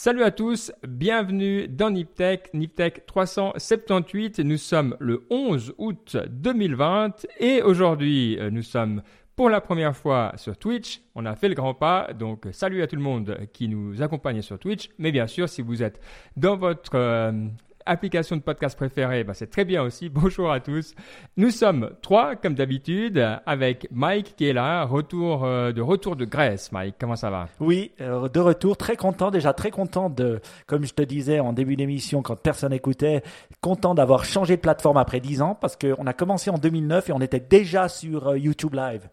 [0.00, 4.38] Salut à tous, bienvenue dans Niptech, Niptech 378.
[4.38, 9.02] Nous sommes le 11 août 2020 et aujourd'hui euh, nous sommes
[9.34, 11.02] pour la première fois sur Twitch.
[11.16, 14.40] On a fait le grand pas, donc salut à tout le monde qui nous accompagne
[14.40, 14.88] sur Twitch.
[14.98, 16.00] Mais bien sûr, si vous êtes
[16.36, 17.32] dans votre euh,
[17.88, 20.08] application de podcast préférée, bah, c'est très bien aussi.
[20.18, 20.94] Bonjour à tous.
[21.36, 26.24] Nous sommes trois, comme d'habitude, avec Mike qui est là, retour euh, de retour de
[26.24, 26.70] Grèce.
[26.70, 27.48] Mike, comment ça va?
[27.60, 31.52] Oui, euh, de retour, très content, déjà très content de, comme je te disais en
[31.52, 33.22] début d'émission, quand personne écoutait,
[33.60, 37.12] content d'avoir changé de plateforme après 10 ans, parce qu'on a commencé en 2009 et
[37.12, 39.08] on était déjà sur euh, YouTube Live.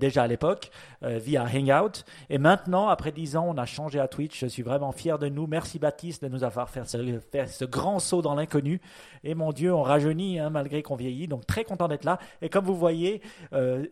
[0.00, 2.04] Déjà à l'époque via Hangout.
[2.30, 4.40] Et maintenant, après 10 ans, on a changé à Twitch.
[4.40, 5.46] Je suis vraiment fier de nous.
[5.46, 8.80] Merci Baptiste de nous avoir fait ce, faire ce grand saut dans l'inconnu.
[9.22, 11.28] Et mon Dieu, on rajeunit hein, malgré qu'on vieillit.
[11.28, 12.18] Donc très content d'être là.
[12.42, 13.20] Et comme vous voyez,
[13.52, 13.86] euh,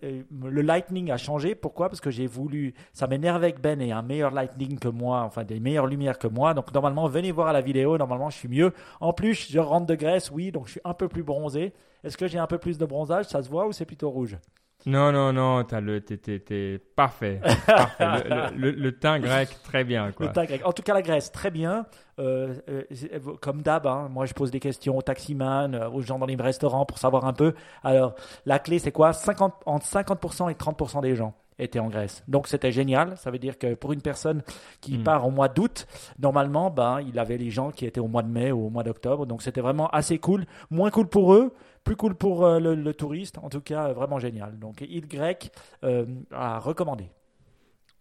[0.44, 1.54] le Lightning a changé.
[1.54, 1.88] Pourquoi?
[1.88, 2.74] Parce que j'ai voulu.
[2.92, 6.28] Ça m'énervait que Ben ait un meilleur Lightning que moi, enfin des meilleures lumières que
[6.28, 6.54] moi.
[6.54, 7.98] Donc normalement, venez voir la vidéo.
[7.98, 8.72] Normalement, je suis mieux.
[9.00, 11.72] En plus, je rentre de Grèce, oui, donc je suis un peu plus bronzé.
[12.04, 13.26] Est-ce que j'ai un peu plus de bronzage?
[13.26, 14.36] Ça se voit ou c'est plutôt rouge?
[14.86, 17.40] Non, non, non, t'as le, t'es, parfait.
[17.66, 18.04] parfait.
[18.56, 20.12] Le, teint grec, très bien.
[20.12, 20.26] Quoi.
[20.26, 20.62] Le teint grec.
[20.64, 21.86] En tout cas, la Grèce, très bien.
[22.20, 22.84] Euh, euh,
[23.40, 26.36] comme d'hab, hein, moi je pose des questions aux taximans, euh, aux gens dans les
[26.36, 27.54] restaurants pour savoir un peu.
[27.82, 28.14] Alors,
[28.46, 29.12] la clé, c'est quoi?
[29.12, 32.22] 50, Entre 50% et 30% des gens étaient en Grèce.
[32.28, 33.16] Donc c'était génial.
[33.16, 34.42] Ça veut dire que pour une personne
[34.80, 35.02] qui hmm.
[35.02, 35.86] part au mois d'août,
[36.18, 38.82] normalement, ben, il avait les gens qui étaient au mois de mai ou au mois
[38.82, 39.26] d'octobre.
[39.26, 40.44] Donc c'était vraiment assez cool.
[40.70, 41.52] Moins cool pour eux,
[41.86, 43.38] plus cool pour euh, le, touriste.
[43.38, 44.58] En tout cas, vraiment génial.
[44.58, 45.50] Donc île grecque
[45.84, 47.08] euh, à recommander.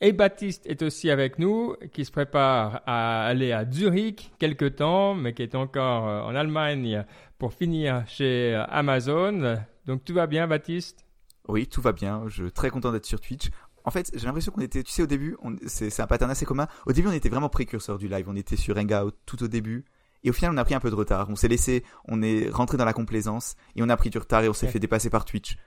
[0.01, 5.15] Et Baptiste est aussi avec nous, qui se prépare à aller à Zurich quelque temps,
[5.15, 7.05] mais qui est encore euh, en Allemagne
[7.37, 9.57] pour finir chez Amazon.
[9.85, 11.05] Donc tout va bien, Baptiste?
[11.47, 12.23] Oui, tout va bien.
[12.27, 13.49] Je suis très content d'être sur Twitch.
[13.83, 16.67] En fait, j'ai l'impression qu'on était, tu sais, au début, c'est un pattern assez commun.
[16.87, 18.25] Au début, on était vraiment précurseur du live.
[18.27, 19.85] On était sur Hangout tout au début.
[20.25, 21.29] Et au final, on a pris un peu de retard.
[21.29, 24.43] On s'est laissé, on est rentré dans la complaisance et on a pris du retard
[24.43, 25.57] et on s'est fait dépasser par Twitch.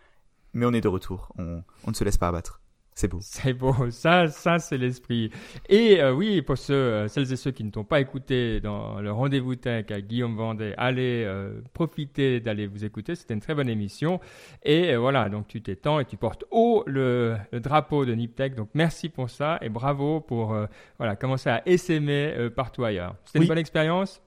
[0.52, 1.32] Mais on est de retour.
[1.38, 2.60] On, on ne se laisse pas abattre.
[2.98, 3.20] C'est beau.
[3.22, 3.72] C'est beau.
[3.90, 5.30] Ça, ça c'est l'esprit.
[5.68, 9.00] Et euh, oui, pour ceux, euh, celles et ceux qui ne t'ont pas écouté dans
[9.00, 13.14] le rendez-vous tech à Guillaume Vendée, allez euh, profiter d'aller vous écouter.
[13.14, 14.18] C'était une très bonne émission.
[14.64, 18.56] Et voilà, donc tu t'étends et tu portes haut le, drapeau de Niptech.
[18.56, 20.56] Donc merci pour ça et bravo pour
[20.98, 23.14] voilà commencer à essaimer partout ailleurs.
[23.26, 24.20] C'était une bonne expérience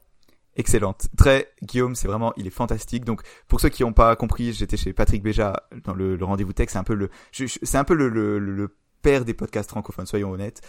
[0.55, 1.07] excellente.
[1.17, 3.05] Très, Guillaume, c'est vraiment, il est fantastique.
[3.05, 6.69] Donc, pour ceux qui n'ont pas compris, j'étais chez Patrick Béja dans le, rendez-vous tech.
[6.69, 10.61] C'est un peu le, c'est un peu le, le, père des podcasts francophones, soyons honnêtes.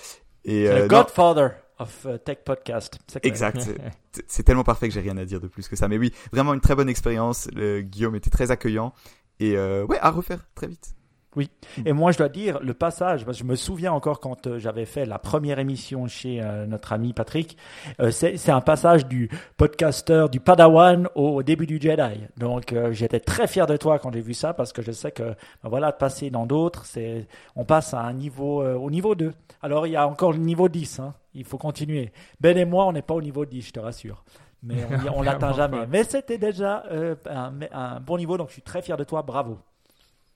[0.44, 2.98] Et, le euh, Godfather of uh, Tech Podcast.
[3.22, 3.68] Exact.
[4.26, 5.86] c'est tellement parfait que j'ai rien à dire de plus que ça.
[5.86, 7.48] Mais oui, vraiment une très bonne expérience.
[7.50, 8.94] Guillaume était très accueillant.
[9.40, 10.94] Et euh, ouais, à refaire très vite.
[11.34, 11.50] Oui.
[11.78, 11.82] Mm.
[11.86, 14.58] Et moi, je dois dire, le passage, parce que je me souviens encore quand euh,
[14.58, 17.56] j'avais fait la première émission chez euh, notre ami Patrick,
[18.00, 22.20] euh, c'est un passage du podcaster, du Padawan au, début du Jedi.
[22.36, 25.34] Donc, j'étais très fier de toi quand j'ai vu ça, parce que je sais que,
[25.62, 27.26] ben voilà, de passer dans d'autres, c'est,
[27.56, 29.32] on passe à un niveau, au niveau 2.
[29.62, 31.14] Alors, il y a encore le niveau 10, hein.
[31.34, 32.12] Il faut continuer.
[32.40, 34.24] Ben et moi, on n'est pas au niveau 10, je te rassure
[34.62, 34.76] mais
[35.08, 35.86] on, on l'atteint jamais.
[35.88, 39.58] Mais c'était déjà un, un, bon niveau, donc je suis très fier de toi, bravo.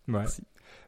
[0.09, 0.43] Merci.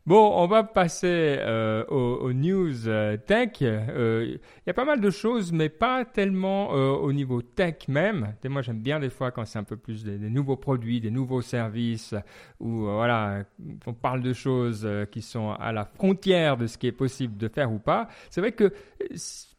[0.09, 3.59] Bon, on va passer euh, aux, news euh, tech.
[3.61, 8.33] Euh, il y a pas mal de choses, mais pas tellement au niveau tech même.
[8.49, 11.43] Moi, j'aime bien des fois quand c'est un peu plus des, nouveaux produits, des nouveaux
[11.43, 12.15] services,
[12.59, 13.45] où voilà,
[13.85, 17.49] on parle de choses qui sont à la frontière de ce qui est possible de
[17.49, 18.09] faire ou pas.
[18.31, 18.73] C'est vrai que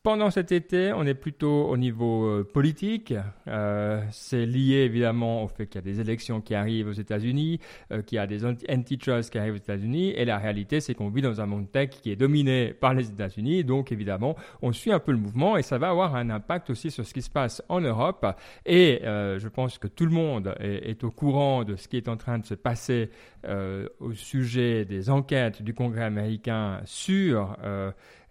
[0.02, 3.14] pendant cet été, on est plutôt au niveau euh, politique.
[3.48, 7.60] Euh, c'est lié évidemment au fait qu'il y a des élections qui arrivent aux États-Unis,
[7.92, 10.12] euh, qu'il y a des antitrust qui arrivent aux États-Unis.
[10.12, 13.10] Et la réalité, c'est qu'on vit dans un monde tech qui est dominé par les
[13.10, 13.66] États-Unis.
[13.66, 16.92] Donc évidemment, on suit un peu le mouvement et ça va avoir un impact aussi
[16.92, 18.26] sur ce qui se passe en Europe.
[18.66, 22.08] Et je pense que tout le monde est, est, au courant de ce qui est
[22.08, 23.10] en train de se passer
[23.48, 27.58] au sujet des enquêtes du Congrès américain sur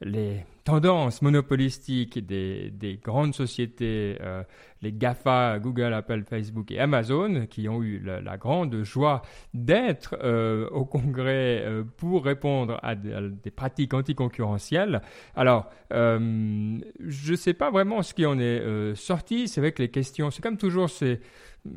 [0.00, 4.42] les tendances monopolistiques des, des grandes sociétés, euh,
[4.82, 9.22] les GAFA, Google, Apple, Facebook et Amazon, qui ont eu la, grande joie
[9.54, 15.00] d'être euh, au Congrès euh, pour répondre à, des pratiques anticoncurrentielles.
[15.34, 19.48] Alors, je ne sais pas vraiment ce qui en est sorti.
[19.48, 20.90] C'est vrai que les questions, c'est comme toujours,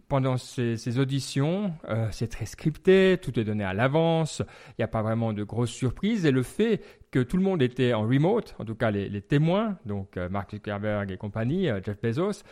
[0.10, 1.74] pendant ces, auditions,
[2.12, 4.42] c'est très scripté, tout est donné à l'avance,
[4.72, 6.26] il n'y a pas vraiment de grosses surprises.
[6.26, 9.78] Et le fait que tout le monde était en remote, en tout cas les, témoins,
[9.86, 12.44] donc euh, Mark Zuckerberg et compagnie, euh, Jeff Bezos,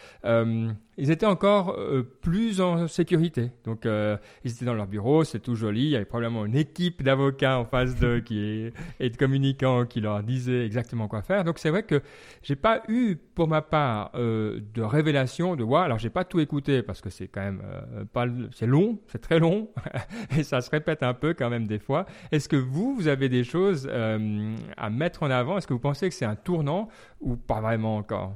[1.01, 1.79] ils étaient encore
[2.19, 3.51] plus en sécurité.
[3.63, 7.03] Donc ils étaient dans leur bureau, c'est tout joli, il y avait probablement une équipe
[7.03, 8.69] d'avocats en face d'eux qui
[9.00, 11.45] et de communicants qui leur disaient exactement quoi faire.
[11.45, 12.01] Donc c'est vrai que
[12.41, 16.83] j'ai pas eu pour ma part de révélation de voir, alors j'ai pas tout écouté
[16.83, 19.69] parce que c'est quand même euh, pas, c'est long, c'est très long,
[20.38, 22.06] et ça se répète un peu quand même des fois.
[22.31, 25.79] Est-ce que vous, vous avez des choses euh, à mettre en avant Est-ce que vous
[25.79, 26.89] pensez que c'est un tournant
[27.21, 28.33] ou pas vraiment encore?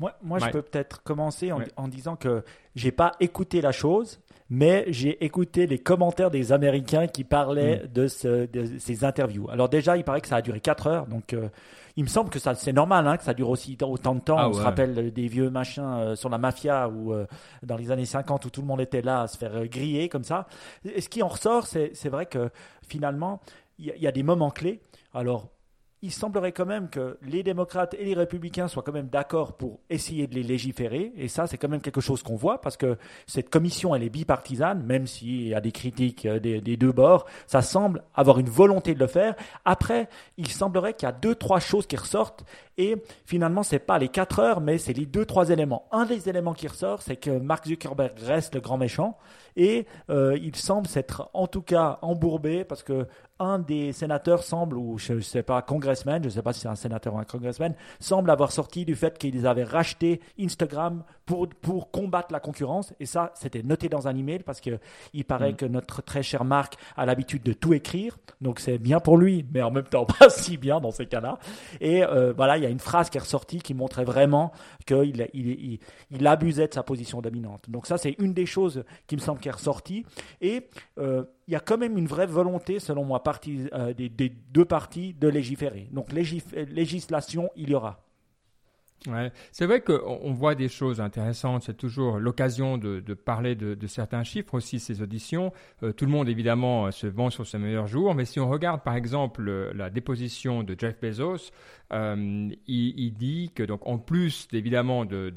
[0.00, 2.42] Moi, moi je peux peut-être commencer en, disant que
[2.74, 4.18] j'ai pas écouté la chose,
[4.48, 7.92] mais j'ai écouté les commentaires des Américains qui parlaient mm.
[7.92, 8.06] de,
[8.78, 9.50] ces interviews.
[9.50, 11.50] Alors déjà, il paraît que ça a duré 4 heures, donc euh,
[11.96, 14.38] il me semble que ça c'est normal hein, que ça dure aussi autant de temps.
[14.38, 17.26] Ah on se rappelle des vieux machins euh, sur la mafia ou euh,
[17.62, 20.24] dans les années 50 où tout le monde était là à se faire griller comme
[20.24, 20.46] ça.
[20.84, 22.48] Et ce qui en ressort, c'est vrai que
[22.88, 23.40] finalement,
[23.80, 24.80] il y, a des moments clés.
[25.14, 25.48] Alors,
[26.02, 29.80] il semblerait quand même que les démocrates et les républicains soient quand même d'accord pour
[29.90, 31.12] essayer de les légiférer.
[31.16, 32.96] Et ça, c'est quand même quelque chose qu'on voit parce que
[33.26, 37.26] cette commission, elle est bipartisane, même s'il y a des critiques euh, des, deux bords.
[37.46, 39.34] Ça semble avoir une volonté de le faire.
[39.66, 42.44] Après, il semblerait qu'il y a deux, trois choses qui ressortent.
[42.78, 42.96] Et
[43.26, 45.86] finalement, c'est pas les quatre heures, mais c'est les deux, trois éléments.
[45.92, 49.18] Un des éléments qui ressort, c'est que Mark Zuckerberg reste le grand méchant.
[49.56, 53.06] Et euh, il semble s'être en tout cas embourbé parce que
[53.40, 56.60] un des sénateurs semble, ou je ne sais pas, congressman, je ne sais pas si
[56.60, 61.02] c'est un sénateur ou un congressman, semble avoir sorti du fait qu'ils avaient racheté Instagram
[61.24, 62.92] pour, pour combattre la concurrence.
[63.00, 64.78] Et ça, c'était noté dans un email parce que
[65.14, 65.56] il paraît mm.
[65.56, 68.18] que notre très cher Marc a l'habitude de tout écrire.
[68.42, 71.38] Donc c'est bien pour lui, mais en même temps pas si bien dans ces cas-là.
[71.80, 74.52] Et euh, voilà, il y a une phrase qui est ressortie qui montrait vraiment
[74.86, 75.78] qu'il il,
[76.10, 77.70] il, abusait de sa position dominante.
[77.70, 80.04] Donc ça, c'est une des choses qui me semble qui est ressortie.
[80.40, 84.64] Et euh, il y a quand même une vraie volonté, selon moi, euh, des, deux
[84.64, 85.88] parties de légiférer.
[85.90, 88.04] Donc législation, il y aura.
[89.52, 91.62] C'est vrai qu'on voit des choses intéressantes.
[91.62, 95.52] C'est toujours l'occasion de, parler de, certains chiffres aussi, ces auditions.
[95.82, 98.14] Euh, tout le monde, évidemment, euh, se vend sur ses meilleurs jours.
[98.14, 101.50] Mais si on regarde, par exemple, la déposition de Jeff Bezos,
[101.92, 105.32] euh, il, dit que, donc, en plus, évidemment, de,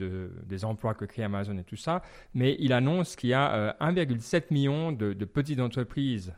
[0.45, 2.01] des emplois que crée Amazon et tout ça,
[2.33, 6.33] mais il annonce qu'il y a 1,7 million de, petites entreprises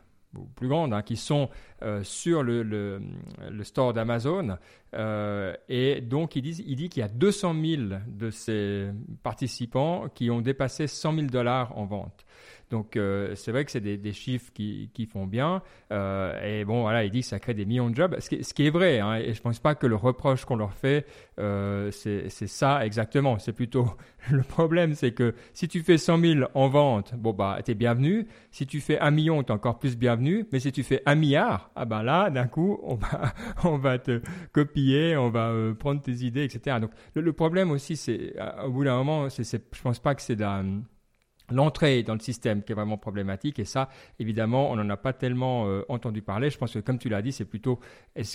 [0.54, 1.48] plus grandes, hein, qui sont
[1.82, 3.00] euh, sur le,
[3.62, 4.56] store d'Amazon.
[4.94, 8.88] Euh, et donc, il dit, il dit qu'il y a 200 000 de ces
[9.22, 12.24] participants qui ont dépassé 100 000 dollars en vente.
[12.70, 15.62] Donc euh, c'est vrai que c'est des, chiffres qui, qui font bien.
[15.92, 18.42] Euh, et bon, voilà, il dit que ça crée des millions de jobs, ce qui,
[18.42, 18.98] ce qui est vrai.
[18.98, 21.06] Hein, et je pense pas que le reproche qu'on leur fait,
[21.38, 23.38] euh, c'est ça exactement.
[23.38, 23.86] C'est plutôt
[24.30, 28.26] le problème, c'est que si tu fais 100 000 en vente, bon bah t'es bienvenu.
[28.50, 30.46] Si tu fais un million, t'es encore plus bienvenu.
[30.52, 33.32] Mais si tu fais un milliard, ah ben là, d'un coup, on va
[33.64, 34.20] on va te
[34.52, 36.78] copier, on va euh, prendre tes idées, etc.
[36.80, 38.34] Donc le, le problème aussi, c'est
[38.64, 40.82] au bout d'un moment, c'est, je pense pas que c'est d'un
[41.50, 43.58] l'entrée dans le système qui est vraiment problématique.
[43.58, 43.88] Et ça
[44.18, 46.50] évidemment on n'en a pas tellement euh, entendu parler.
[46.50, 47.80] Je pense que comme tu l'as dit c'est plutôt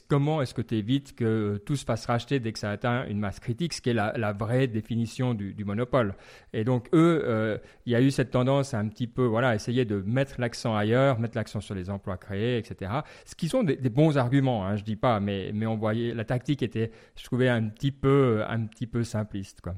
[0.08, 3.20] comment est-ce que tu évites que tout se fasse racheter dès que ça atteint une
[3.20, 6.16] masse critique ce qui est la, vraie définition du, monopole.
[6.54, 9.56] Et donc eux euh, il y a eu cette tendance à un petit peu voilà
[9.56, 12.92] essayer de mettre l'accent ailleurs mettre l'accent sur les emplois créés etc
[13.26, 16.26] ce qui sont des, bons arguments hein, je dis pas mais mais on voyait la
[16.26, 19.76] tactique était je trouvais un petit peu un petit peu simpliste quoi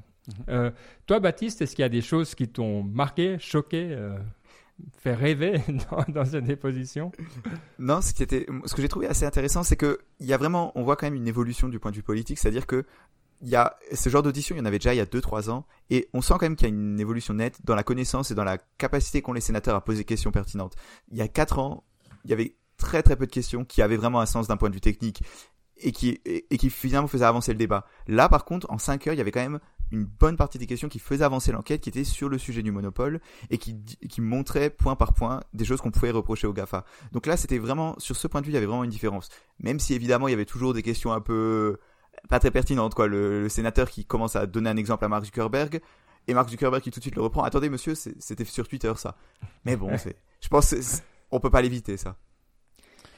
[0.50, 0.72] euh,
[1.06, 4.18] toi, Baptiste, est-ce qu'il y a des choses qui t'ont marqué, choqué, euh,
[4.98, 5.62] fait rêver
[6.14, 7.12] dans, cette déposition
[7.80, 11.06] Non, ce, que j'ai trouvé assez intéressant, c'est que y a vraiment, on voit quand
[11.06, 12.86] même une évolution du point de vue politique, c'est-à-dire que
[13.42, 15.66] y a ce genre d'audition, il y en avait déjà il y a 2-3 ans,
[15.90, 18.36] et on sent quand même qu'il y a une évolution nette dans la connaissance et
[18.36, 20.76] dans la capacité qu'ont les sénateurs à poser des questions pertinentes.
[21.12, 21.84] Il y a 4 ans,
[22.24, 24.70] il y avait très très peu de questions qui avaient vraiment un sens d'un point
[24.70, 25.24] de vue technique
[25.78, 27.86] et qui, et, qui finalement faisaient avancer le débat.
[28.08, 29.60] Là, par contre, en 5 heures, il y avait quand même
[29.94, 32.72] une bonne partie des questions qui faisaient avancer l'enquête, qui étaient sur le sujet du
[32.72, 33.78] monopole et qui,
[34.10, 36.84] qui montraient point par point des choses qu'on pouvait reprocher au GAFA.
[37.12, 39.30] Donc là, c'était vraiment, sur ce point de vue, il y avait vraiment une différence.
[39.60, 41.78] Même si évidemment, il y avait toujours des questions un peu
[42.30, 43.08] pas très pertinentes, quoi.
[43.08, 45.82] Le, sénateur qui commence à donner un exemple à Mark Zuckerberg
[46.28, 47.44] et Mark Zuckerberg qui tout de suite le reprend.
[47.44, 49.16] Attendez, monsieur, c'était sur Twitter, ça.
[49.66, 50.74] Mais bon, c'est, je pense,
[51.32, 52.16] on peut pas l'éviter, ça.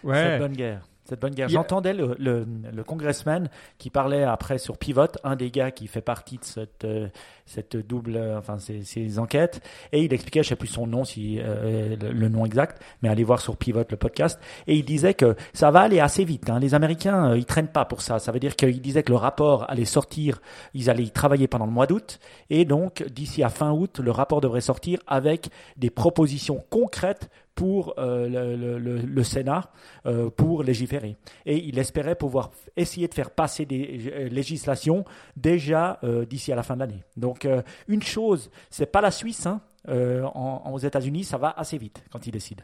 [0.04, 0.40] Ouais.
[0.40, 0.88] bonne guerre.
[1.08, 1.50] Cette bonne guerre.
[1.50, 6.02] J'entendais le, le, le congressman qui parlait après sur Pivot, un des gars qui fait
[6.02, 7.08] partie de cette, euh,
[7.46, 11.40] cette double, enfin ces, ces enquêtes, et il expliquait, je sais plus son nom, si
[11.40, 15.14] euh, le, le nom exact, mais allez voir sur Pivot le podcast, et il disait
[15.14, 16.50] que ça va aller assez vite.
[16.50, 16.60] hein.
[16.60, 18.20] Les Américains, euh, ils traînent pas pour ça.
[18.20, 20.42] Ça veut dire qu'il disait que le rapport allait sortir,
[20.74, 22.20] ils allaient y travailler pendant le mois d'août,
[22.50, 27.96] et donc d'ici à fin août, le rapport devrait sortir avec des propositions concrètes pour
[27.98, 29.72] euh, le, le- le- Sénat
[30.06, 31.16] euh, pour légiférer.
[31.46, 35.06] Et il espérait pouvoir essayer de faire passer des euh, législations
[35.38, 37.04] déjà d'ici à la fin de l'année.
[37.18, 37.48] Donc
[37.88, 39.46] une chose, c'est pas la Suisse.
[39.48, 42.64] Hein, en- aux États-Unis, ça va assez vite quand ils décident.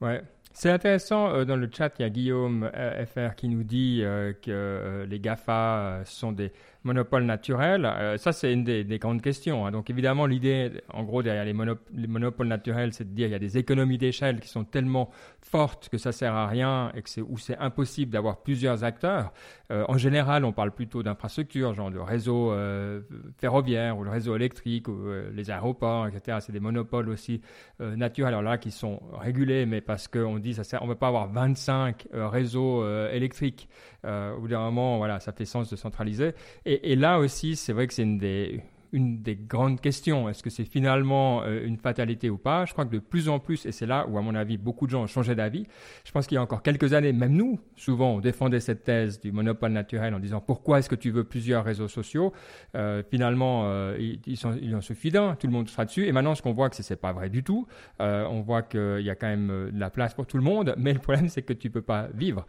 [0.00, 0.22] Ouais.
[0.54, 2.68] C'est intéressant, dans le chat, il y a Guillaume
[3.14, 4.00] FR qui nous dit
[4.42, 6.52] que les GAFA sont des
[6.84, 7.84] monopoles naturels.
[7.84, 9.66] Euh, ça, c'est une des, des grandes questions.
[9.66, 9.70] hein.
[9.70, 13.32] Donc, évidemment, l'idée, en gros, derrière les, monop- les monopoles naturels, c'est de dire qu'il
[13.32, 17.02] y a des économies d'échelle qui sont tellement fortes que ça sert à rien et
[17.02, 19.32] que c'est, ou c'est impossible d'avoir plusieurs acteurs.
[19.70, 23.00] Euh, en général, on parle plutôt d'infrastructures, genre de réseau euh,
[23.38, 26.38] ferroviaire ou le réseau électrique ou euh, les aéroports, etc.
[26.40, 27.40] C'est des monopoles aussi
[27.80, 30.96] naturels, alors là, qui sont régulés, mais parce qu'on dit ça sert, on ne veut
[30.98, 33.68] pas avoir 25 euh, réseaux électriques.
[34.04, 36.32] Euh, au bout d'un moment, voilà, ça fait sens de centraliser.
[36.64, 40.28] Et, et là aussi, c'est vrai que c'est une des, une des grandes questions.
[40.28, 42.64] Est-ce que c'est finalement euh, une fatalité ou pas?
[42.64, 44.86] Je crois que de plus en plus, et c'est là où, à mon avis, beaucoup
[44.86, 45.66] de gens ont changé d'avis.
[46.04, 49.20] Je pense qu'il y a encore quelques années, même nous, souvent, on défendait cette thèse
[49.20, 52.32] du monopole naturel en disant pourquoi est-ce que tu veux plusieurs réseaux sociaux?
[52.74, 56.06] Euh, Finalement, euh, ils sont, il en suffit d'un, tout le monde sera dessus.
[56.06, 57.66] Et maintenant, ce qu'on voit, que c'est pas vrai du tout.
[58.00, 60.74] Euh, on voit qu'il y a quand même de la place pour tout le monde,
[60.76, 62.46] mais le problème, c'est que tu peux pas vivre.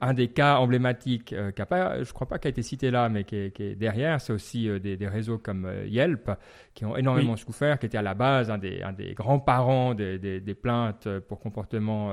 [0.00, 3.08] Un des cas emblématiques, qui a pas, je crois pas qu'il a été cité là,
[3.08, 6.30] mais qui est, derrière, c'est aussi des réseaux comme euh, Yelp,
[6.74, 10.54] qui ont énormément souffert, qui étaient à la base un des, grands-parents des, des, des
[10.54, 12.10] plaintes pour comportement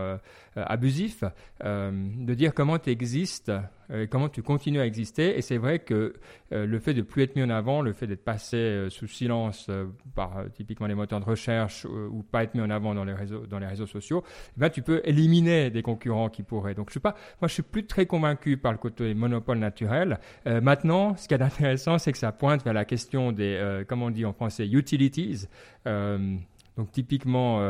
[0.58, 1.24] euh, abusif,
[1.63, 3.53] euh, de dire comment tu existes,
[3.92, 5.38] euh, comment tu continues à exister.
[5.38, 6.14] Et c'est vrai que
[6.54, 9.08] euh, le fait de plus être mis en avant, le fait d'être passé euh, sous
[9.08, 9.70] silence
[10.16, 13.46] par typiquement les moteurs de recherche ou pas être mis en avant dans les réseaux,
[13.46, 14.24] dans les réseaux sociaux,
[14.58, 16.74] eh ben, tu peux éliminer des concurrents qui pourraient.
[16.74, 20.20] Donc je suis pas, moi je suis plus très convaincu par le côté monopole naturel.
[20.46, 24.12] Maintenant, ce qui est intéressant, c'est que ça pointe vers la question des, comment on
[24.12, 25.48] dit en français, utilities.
[25.86, 27.62] Donc typiquement,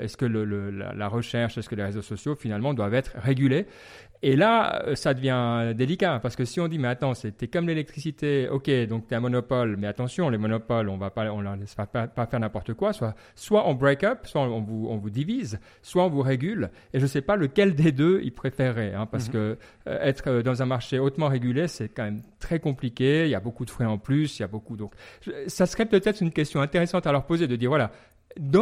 [0.00, 3.66] est-ce que la, la recherche, est-ce que les réseaux sociaux finalement doivent être régulés?
[4.22, 7.66] Et là, euh, ça devient délicat parce que si on dit mais attends, c'était comme
[7.68, 11.42] l'électricité, ok, donc tu es un monopole, mais attention, les monopoles, on va pas, on
[12.26, 12.92] faire n'importe quoi.
[12.92, 16.70] Soit, soit on break up, soit on vous, on vous divise, soit on vous régule.
[16.94, 19.32] Et je sais pas lequel des deux ils préféraient, hein, parce Mhm.
[19.32, 19.58] que
[19.88, 23.24] euh, être euh, dans un marché hautement régulé, c'est quand même très compliqué.
[23.24, 24.92] Il y a beaucoup de frais en plus, il y a beaucoup donc
[25.22, 27.90] je- ça serait peut-être une question intéressante à leur poser de dire voilà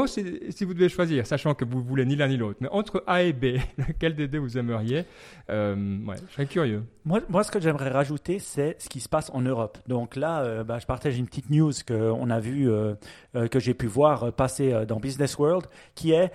[0.06, 3.02] ces- si vous devez choisir, sachant que vous voulez ni l'un ni l'autre, mais entre
[3.06, 5.04] A et B, lequel des deux vous aimeriez
[5.50, 5.74] euh,
[6.06, 6.82] ouais, Je serais curieux.
[7.04, 9.78] Moi, moi, ce que j'aimerais rajouter, c'est ce qui se passe en Europe.
[9.86, 12.94] Donc là, euh, bah, je partage une petite news que on a vu, euh,
[13.50, 16.30] que j'ai pu voir passer dans Business World, qui est,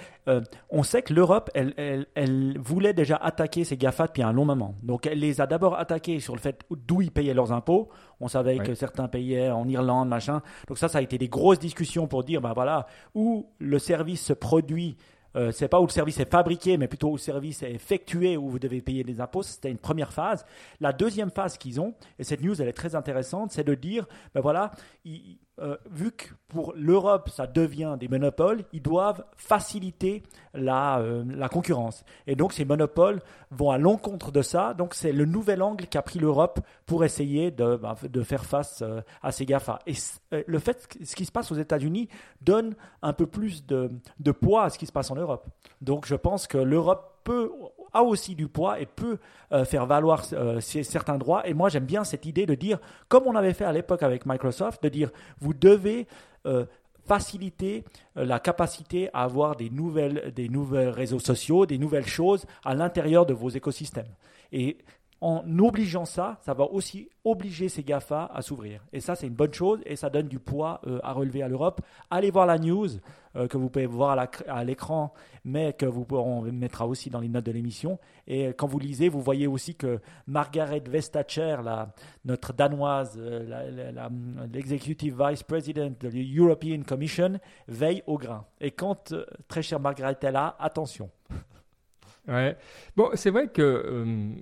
[0.70, 4.46] on sait que l'Europe, elle, elle, elle voulait déjà attaquer ces GAFA depuis un long
[4.46, 4.76] moment.
[4.84, 7.90] Donc elle les a d'abord attaqués sur le fait d'où ils payaient leurs impôts.
[8.22, 10.42] On savait que certains payaient en Irlande, machin.
[10.68, 12.86] Donc ça, ça a été des grosses discussions pour dire, ben voilà,
[13.16, 14.98] où le service se produit
[15.36, 18.36] euh, c'est pas où le service est fabriqué, mais plutôt où le service est effectué,
[18.36, 19.44] où vous devez payer des impôts.
[19.44, 20.44] C'était une première phase.
[20.80, 24.08] La deuxième phase qu'ils ont, et cette news elle est très intéressante, c'est de dire,
[24.34, 24.72] ben voilà,
[25.06, 30.24] ils- euh, vu que pour l'Europe ça devient des monopoles, ils doivent faciliter
[30.54, 32.04] la, euh, la concurrence.
[32.28, 34.74] Et donc ces monopoles vont à l'encontre de ça.
[34.74, 38.82] Donc c'est le nouvel angle qu'a pris l'Europe pour essayer de, ben, de faire face
[38.82, 39.80] euh, à ces GAFA.
[39.86, 39.94] Et
[40.48, 42.10] le fait, que ce qui se passe aux États-Unis
[42.42, 45.48] donne un peu plus de, de poids à ce qui se passe en Europe.
[45.82, 47.52] Donc je pense que l'Europe peut
[47.94, 49.18] a aussi du poids et peut
[49.52, 51.48] euh, faire valoir euh, certains droits.
[51.48, 54.26] Et moi, j'aime bien cette idée de dire, comme on avait fait à l'époque avec
[54.26, 56.08] Microsoft, de dire, vous devez
[56.46, 56.66] euh,
[57.06, 57.84] faciliter
[58.16, 63.26] la capacité à avoir des nouvelles, des nouvelles réseaux sociaux, des nouvelles choses à l'intérieur
[63.26, 64.14] de vos écosystèmes.
[65.22, 68.86] En obligeant ça, ça va aussi obliger ces GAFA à s'ouvrir.
[68.94, 71.48] Et ça, c'est une bonne chose et ça donne du poids euh, à relever à
[71.48, 71.82] l'Europe.
[72.10, 72.88] Allez voir la news
[73.36, 77.30] euh, que vous pouvez voir à l'écran, mais que vous on mettra aussi dans les
[77.30, 78.00] notes de l'émission.
[78.28, 81.58] Et quand vous lisez, vous voyez aussi que Margaret Vestager,
[82.26, 84.10] notre danoise, euh,
[84.52, 88.46] l'executive vice president de l'European Commission, veille au grain.
[88.60, 91.10] Et quand, euh, très chère Margaret est là, attention.
[92.30, 92.56] Ouais.
[92.96, 94.34] Bon, c'est vrai que euh,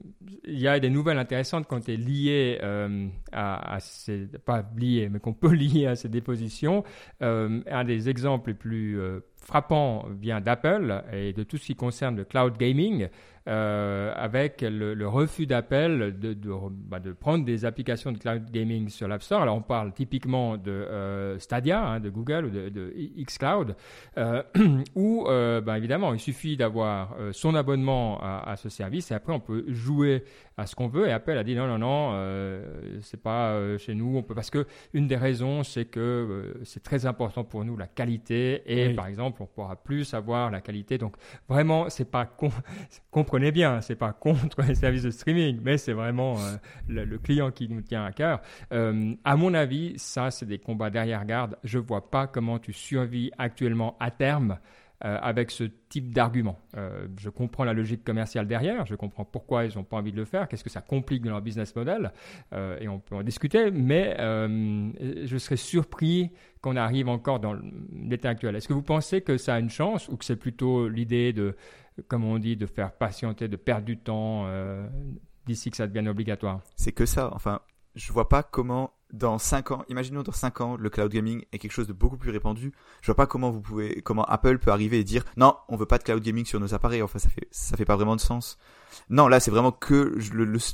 [0.44, 1.88] il y a des nouvelles intéressantes quand
[2.62, 6.84] euh, à, ces pas mais qu'on peut lier à ces dépositions.
[7.22, 9.00] Euh, un des exemples les plus
[9.42, 13.08] frappants vient d'Apple et de tout ce qui concerne le cloud gaming.
[13.48, 18.90] Euh, avec le, refus d'appel de, de, bah, de, prendre des applications de cloud gaming
[18.90, 19.42] sur l'App Store.
[19.42, 23.76] Alors on parle typiquement de euh, Stadia, hein, de Google ou de, de xCloud,
[24.18, 24.44] euh,
[24.96, 29.40] où bah, évidemment il suffit d'avoir son abonnement à, à, ce service et après on
[29.40, 30.26] peut jouer
[30.58, 31.08] à ce qu'on veut.
[31.08, 32.62] Et Apple a dit non, non, non,
[33.02, 34.18] c'est pas chez nous.
[34.18, 37.88] On peut parce que une des raisons, c'est que c'est très important pour nous la
[37.88, 40.98] qualité et par exemple, on pourra plus avoir la qualité.
[40.98, 41.16] Donc
[41.48, 42.26] vraiment, c'est pas
[43.38, 46.38] comprenez bien, c'est pas contre les services de streaming, mais c'est vraiment
[46.88, 48.42] le, le, client qui nous tient à cœur.
[48.72, 51.56] à mon avis, ça, c'est des combats derrière garde.
[51.64, 54.58] Je vois pas comment tu survis actuellement à terme
[55.06, 56.58] euh, avec ce type d'argument.
[56.76, 60.18] Euh, je comprends la logique commerciale derrière, je comprends pourquoi ils n'ont pas envie de
[60.18, 62.12] le faire, qu'est-ce que ça complique dans leur business model,
[62.52, 67.56] euh, et on peut en discuter, mais je serais surpris qu'on arrive encore dans
[67.94, 68.56] l'état actuel.
[68.56, 71.56] Est-ce que vous pensez que ça a une chance ou que c'est plutôt l'idée de,
[72.08, 74.48] comme on dit, de faire patienter, de perdre du temps
[75.46, 77.62] d'ici que ça devienne obligatoire C'est que ça, enfin,
[77.96, 81.60] je vois pas comment dans 5 ans, imaginons dans 5 ans, le cloud gaming est
[81.60, 82.74] quelque chose de beaucoup plus répandu.
[83.02, 85.86] Je vois pas comment vous pouvez, comment Apple peut arriver et dire non, on veut
[85.86, 87.02] pas de cloud gaming sur nos appareils.
[87.02, 88.58] Enfin, ça fait, ça fait pas vraiment de sens.
[89.10, 90.18] Non, là, c'est vraiment que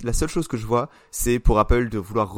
[0.03, 2.33] la seule chose que je vois, c'est pour Apple de vouloir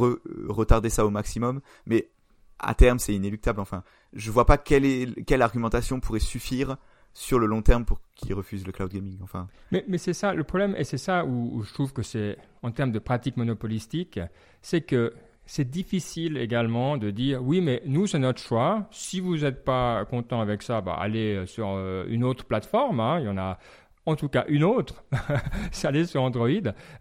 [0.48, 1.60] retarder ça au maximum.
[1.86, 2.10] Mais
[2.58, 3.60] à terme, c'est inéluctable.
[3.60, 6.76] Enfin, je vois pas quelle est, quelle argumentation pourrait suffire
[7.16, 9.16] sur le long terme pour qu'ils refusent le cloud gaming.
[9.22, 9.48] Enfin.
[9.72, 12.70] Mais, mais c'est ça le problème, et c'est ça où, je trouve que c'est, en
[12.70, 14.20] termes de pratique monopolistique,
[14.60, 15.14] c'est que
[15.46, 18.86] c'est difficile également de dire oui, mais nous, c'est notre choix.
[18.90, 23.00] Si vous n'êtes pas content avec ça, bah, allez sur euh, une autre plateforme.
[23.00, 23.20] Hein.
[23.20, 23.58] Il y en a
[24.06, 25.04] en tout cas une autre,
[25.84, 26.48] allait sur Android,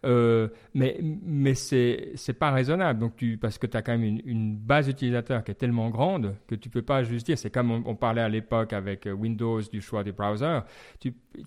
[0.05, 2.99] euh, mais, mais c'est, c'est pas raisonnable.
[2.99, 6.35] Donc tu, parce que tu as quand même une, base utilisateur qui est tellement grande
[6.47, 9.81] que tu peux pas juste dire, c'est comme on, parlait à l'époque avec Windows du
[9.81, 10.63] choix des browsers.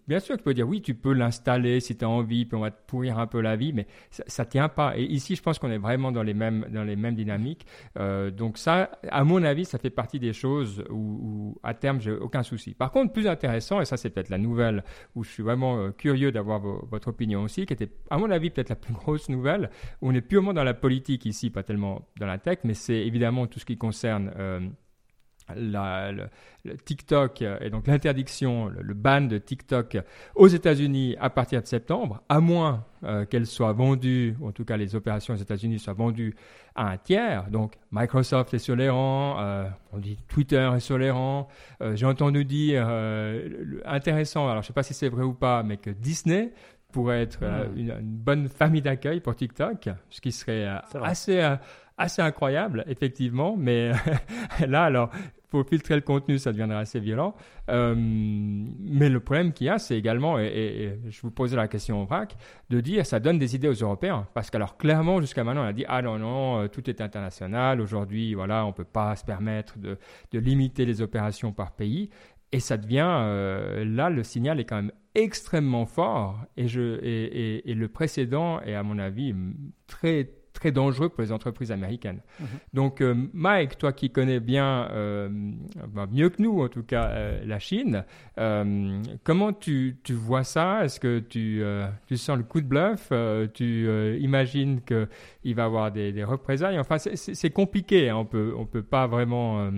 [0.06, 2.60] Bien sûr, tu peux dire oui, tu peux l'installer si tu as envie, puis on
[2.60, 4.96] va te pourrir un peu la vie, mais ça, ça tient pas.
[4.96, 7.66] Et ici, je pense qu'on est vraiment dans les mêmes, dans les mêmes dynamiques.
[7.98, 12.00] Euh, donc ça, à mon avis, ça fait partie des choses où, où à terme,
[12.00, 12.74] j'ai aucun souci.
[12.74, 14.84] Par contre, plus intéressant, et ça c'est peut-être la nouvelle
[15.14, 18.50] où je suis vraiment euh, curieux d'avoir votre opinion aussi, qui était, à mon avis,
[18.50, 19.70] peut-être la plus grosse nouvelle.
[20.02, 23.46] On est purement dans la politique ici, pas tellement dans la tech, mais c'est évidemment
[23.46, 24.60] tout ce qui concerne euh,
[25.56, 26.28] la, le,
[26.84, 29.98] TikTok et donc l'interdiction, le, ban de TikTok
[30.34, 34.64] aux États-Unis à partir de septembre, à moins euh, qu'elle soit vendue, ou en tout
[34.64, 36.34] cas les opérations aux États-Unis soient vendues
[36.74, 37.48] à un tiers.
[37.50, 41.48] Donc Microsoft est sur les rangs, euh, on dit Twitter est sur les rangs.
[41.80, 42.88] Euh, j'ai entendu dire
[43.84, 46.52] intéressant, alors je ne sais pas si c'est vrai ou pas, mais que Disney
[46.92, 47.78] pourrait être hmm.
[47.78, 50.66] une, une, bonne famille d'accueil pour TikTok, ce qui serait
[51.02, 51.56] assez
[51.98, 53.92] assez incroyable, effectivement, mais
[54.66, 55.10] là, alors,
[55.48, 57.34] pour filtrer le contenu, ça deviendra assez violent.
[57.70, 62.02] Euh, mais le problème qu'il y a, c'est également, et, je vous posais la question
[62.02, 62.36] au vrac,
[62.70, 64.26] de dire ça donne des idées aux Européens.
[64.34, 67.80] Parce qu'alors, clairement, jusqu'à maintenant, on a dit ah non, non, euh, tout est international.
[67.80, 69.98] Aujourd'hui, voilà, on ne peut pas se permettre de,
[70.32, 72.10] de, limiter les opérations par pays.
[72.52, 76.38] Et ça devient, euh, là, le signal est quand même extrêmement fort.
[76.56, 79.34] Et, je, et, et le précédent est, à mon avis,
[79.86, 82.20] très, très dangereux pour les entreprises américaines.
[82.40, 82.46] Mhm.
[82.74, 85.28] Donc, euh, Mike, toi qui connais bien, euh,
[85.88, 88.04] bah, mieux que nous en tout cas, euh, la Chine,
[89.22, 90.84] comment tu, tu, vois ça?
[90.84, 91.62] Est-ce que tu,
[92.06, 93.12] tu, sens le coup de bluff?
[93.54, 96.78] Tu imagines qu'il va y avoir des, des représailles?
[96.78, 98.16] Enfin, c'est compliqué, hein.
[98.16, 99.70] on peut, on peut pas vraiment...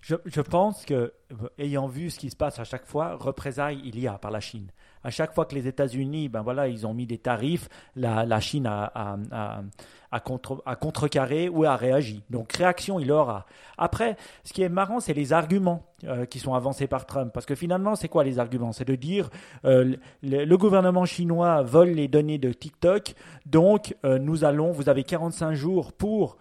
[0.00, 1.12] Je, je, pense que,
[1.58, 4.40] ayant vu ce qui se passe à chaque fois, représailles il y a par la
[4.40, 4.70] Chine
[5.06, 8.66] à chaque fois que les États-Unis, ben voilà, ils ont mis des tarifs, la, Chine
[8.66, 9.62] a, a,
[10.10, 12.24] a, contre, contrecarré ou a réagi.
[12.28, 13.46] Donc réaction, il aura.
[13.78, 17.30] Après, ce qui est marrant, c'est les arguments euh, qui sont avancés par Trump.
[17.32, 18.72] Parce que finalement, c'est quoi les arguments?
[18.72, 19.30] C'est de dire
[19.64, 23.14] euh, le, gouvernement chinois vole les données de TikTok,
[23.46, 26.36] donc euh, nous allons, vous avez 45 jours pour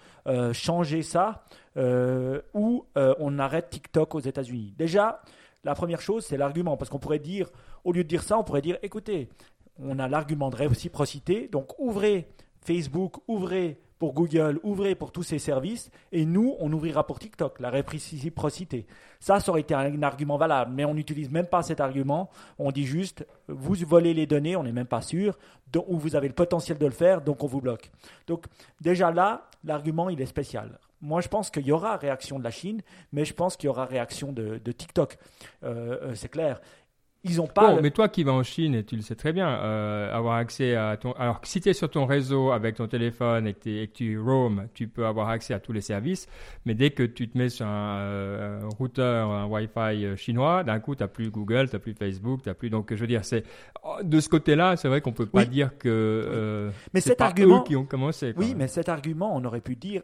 [0.53, 1.43] changer ça,
[2.55, 4.73] ou on arrête TikTok aux États-Unis.
[4.75, 5.21] Déjà,
[5.65, 7.49] la première chose, c'est l'argument, parce qu'on pourrait dire,
[7.83, 9.29] au lieu de dire ça, on pourrait dire, écoutez,
[9.79, 12.27] on a l'argument de réciprocité, donc ouvrez
[12.61, 17.59] Facebook, ouvrez pour Google, ouvrez pour tous ces services, et nous, on ouvrira pour TikTok,
[17.59, 18.85] la réciprocité.
[19.19, 22.29] Ça, ça aurait été un, argument valable, mais on n'utilise même pas cet argument.
[22.59, 25.35] On dit juste, vous volez les données, on n'est même pas sûr,
[25.87, 27.91] ou vous avez le potentiel de le faire, donc on vous bloque.
[28.27, 28.45] Donc
[28.81, 30.77] déjà là, l'argument, il est spécial.
[31.05, 33.69] Moi, je pense qu'il y aura réaction de la Chine, mais je pense qu'il y
[33.69, 35.19] aura réaction de, TikTok.
[35.63, 36.59] Euh, euh, c'est clair.
[37.27, 37.69] Ils ont pas.
[37.69, 40.15] Bon, le- mais toi qui vas en Chine, et tu le sais très bien, euh,
[40.15, 41.11] avoir accès à ton.
[41.13, 44.19] Alors, si tu es sur ton réseau avec ton téléphone et que, et que tu
[44.19, 46.27] roam, tu peux avoir accès à tous les services.
[46.65, 50.63] Mais dès que tu te mets sur un, euh, un routeur, un Wi-Fi euh, chinois,
[50.63, 52.69] d'un coup, tu n'as plus Google, tu n'as plus Facebook, tu plus.
[52.69, 53.43] Donc, je veux dire, c'est
[53.83, 55.47] oh, de ce côté-là, c'est vrai qu'on peut pas Oui.
[55.47, 55.89] dire que.
[55.89, 58.33] euh, Mais cet pas argument- eux qui ont commencé.
[58.37, 58.57] Oui, même.
[58.59, 60.03] mais cet argument, on aurait pu dire,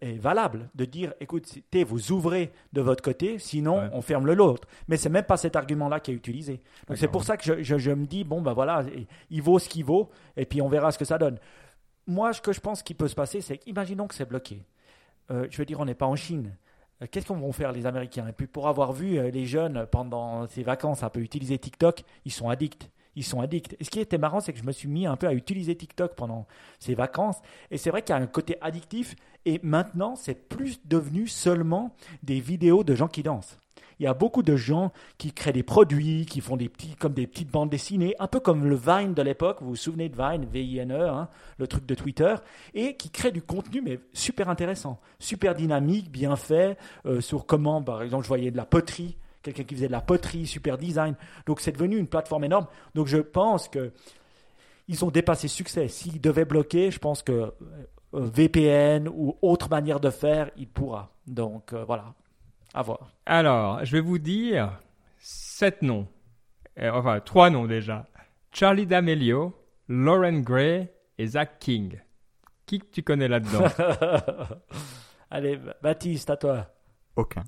[0.00, 0.70] est valable.
[0.74, 3.88] De dire, écoutez, vous ouvrez de votre côté, sinon Ouais.
[3.92, 4.66] on ferme le l'autre.
[4.88, 6.60] Mais c'est même pas cet argument-là qui est utilisé.
[6.88, 8.84] Donc c'est pour ça que je, je- je me dis, bon, ben voilà,
[9.30, 11.38] il vaut ce qu'il vaut, et puis on verra ce que ça donne.
[12.06, 14.64] Moi, ce que je pense qui peut se passer, c'est qu'imaginons que c'est bloqué.
[15.30, 16.56] Euh, je veux dire, on n'est pas en Chine.
[17.00, 18.26] Euh, Qu'est-ce qu'on vont faire les Américains?
[18.26, 22.02] Et puis pour avoir vu euh, les jeunes pendant ces vacances un peu utiliser TikTok,
[22.24, 22.90] ils sont addicts.
[23.14, 23.76] Ils sont addicts.
[23.78, 25.76] Et ce qui était marrant, c'est que je me suis mis un peu à utiliser
[25.76, 26.46] TikTok pendant
[26.80, 27.36] ces vacances.
[27.70, 29.14] Et c'est vrai qu'il y a un côté addictif.
[29.44, 33.58] Et maintenant, c'est plus devenu seulement des vidéos de gens qui dansent.
[34.02, 37.12] Il y a beaucoup de gens qui créent des produits, qui font des petits, comme
[37.12, 39.58] des petites bandes dessinées, un peu comme le Vine de l'époque.
[39.60, 42.34] Vous vous souvenez de Vine, V-I-N-E, hein, le truc de Twitter,
[42.74, 47.80] et qui créent du contenu, mais super intéressant, super dynamique, bien fait, euh, sur comment,
[47.80, 51.14] par exemple, je voyais de la poterie, quelqu'un qui faisait de la poterie, super design.
[51.46, 52.66] Donc c'est devenu une plateforme énorme.
[52.96, 53.92] Donc je pense que
[54.88, 55.86] ils ont dépassé succès.
[55.86, 57.50] S'ils devaient bloquer, je pense que euh,
[58.14, 61.12] VPN ou autre manière de faire, il pourra.
[61.28, 62.14] Donc euh, voilà,
[62.74, 63.12] à voir.
[63.26, 64.78] Alors, je vais vous dire
[65.18, 66.08] sept noms.
[66.78, 68.06] Euh, enfin, trois noms déjà.
[68.52, 69.54] Charlie D'Amelio,
[69.88, 72.00] Lauren Gray et Zach King.
[72.66, 73.66] Qui que tu connais là-dedans
[75.30, 76.66] Allez, Baptiste, à toi.
[77.16, 77.44] Aucun.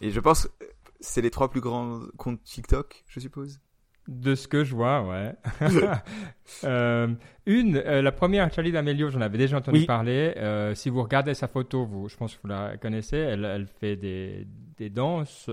[0.00, 0.48] Et je pense,
[1.00, 3.60] c'est les trois plus grands comptes TikTok, je suppose?
[4.10, 5.32] De ce que je vois, ouais.
[6.64, 7.06] Euh,
[7.46, 9.86] une, euh, la première, Charlie D'Amelio, j'en avais déjà entendu Oui.
[9.86, 10.34] parler.
[10.36, 13.18] Euh, si vous regardez sa photo, vous, je pense que vous la connaissez.
[13.18, 15.48] Elle, elle fait des, des danses.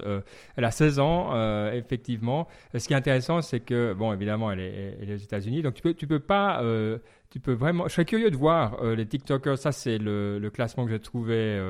[0.56, 2.48] Elle a 16 ans, effectivement.
[2.76, 5.62] Ce qui est intéressant, c'est que, bon, évidemment, elle est, elle est aux États-Unis.
[5.62, 6.63] Donc, tu peux, tu peux pas.
[7.30, 7.88] tu peux vraiment.
[7.88, 9.60] Je serais curieux de voir les TikTokers.
[9.60, 11.62] Ça, c'est le, le classement que j'ai trouvé.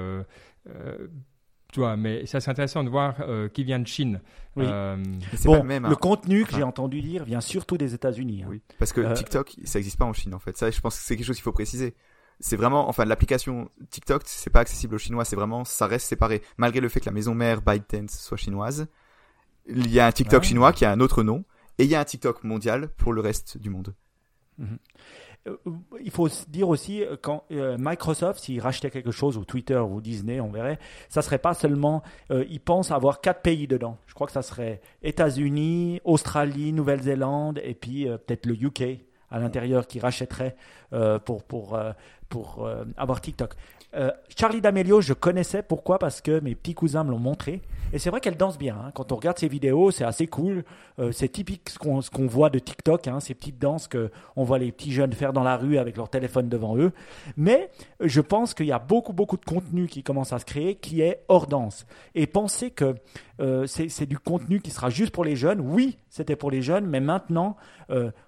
[1.98, 4.22] Mais ça, c'est intéressant de voir euh, qui vient de Chine.
[4.56, 4.66] Oui.
[4.68, 4.98] Euh,
[5.46, 5.86] Bon, pas le même.
[5.86, 5.96] hein.
[5.96, 8.44] contenu que j'ai entendu dire vient surtout des États-Unis.
[8.44, 8.48] hein.
[8.50, 10.58] Oui, parce que Euh, TikTok, ça n'existe pas en Chine en fait.
[10.58, 11.96] Ça, je pense que c'est quelque chose qu'il faut préciser.
[12.40, 15.26] C'est vraiment, enfin, l'application TikTok, c'est pas accessible aux Chinois.
[15.26, 16.42] C'est vraiment, ça reste séparé.
[16.58, 18.88] Malgré le fait que la maison mère ByteDance soit chinoise,
[19.68, 20.48] il y a un TikTok Ah.
[20.48, 21.46] chinois qui a un autre nom,
[21.80, 23.94] et il y a un TikTok mondial pour le reste du monde.
[24.60, 24.66] Euh,
[26.04, 30.02] Il faut dire aussi, euh, quand euh, Microsoft, s'il rachetait quelque chose, ou Twitter, ou
[30.02, 33.98] Disney, on verrait, ça serait pas seulement, euh, ils pensent avoir quatre pays dedans.
[34.08, 39.40] Je crois que ça serait États-Unis, Australie, Nouvelle-Zélande, et puis euh, peut-être le UK à
[39.40, 40.56] l'intérieur qui rachèterait
[40.94, 41.92] euh, pour, pour, euh,
[42.30, 43.54] pour euh, avoir TikTok.
[44.36, 45.64] Charlie D'Amelio, je connaissais.
[45.64, 45.98] Pourquoi?
[45.98, 47.62] Parce que mes petits cousins me l'ont montré.
[47.94, 48.76] Et c'est vrai qu'elle danse bien.
[48.76, 48.92] hein.
[48.94, 50.66] Quand on regarde ses vidéos, c'est assez cool.
[51.12, 54.60] C'est typique ce qu'on qu'on voit de TikTok, hein, ces petites danses que on voit
[54.60, 56.92] les petits jeunes faire dans la rue avec leur téléphone devant eux.
[57.38, 60.76] Mais je pense qu'il y a beaucoup, beaucoup de contenu qui commence à se créer
[60.76, 61.88] qui est hors danse.
[62.14, 62.94] Et penser que
[63.66, 67.00] c'est du contenu qui sera juste pour les jeunes, oui, c'était pour les jeunes, mais
[67.00, 67.56] maintenant,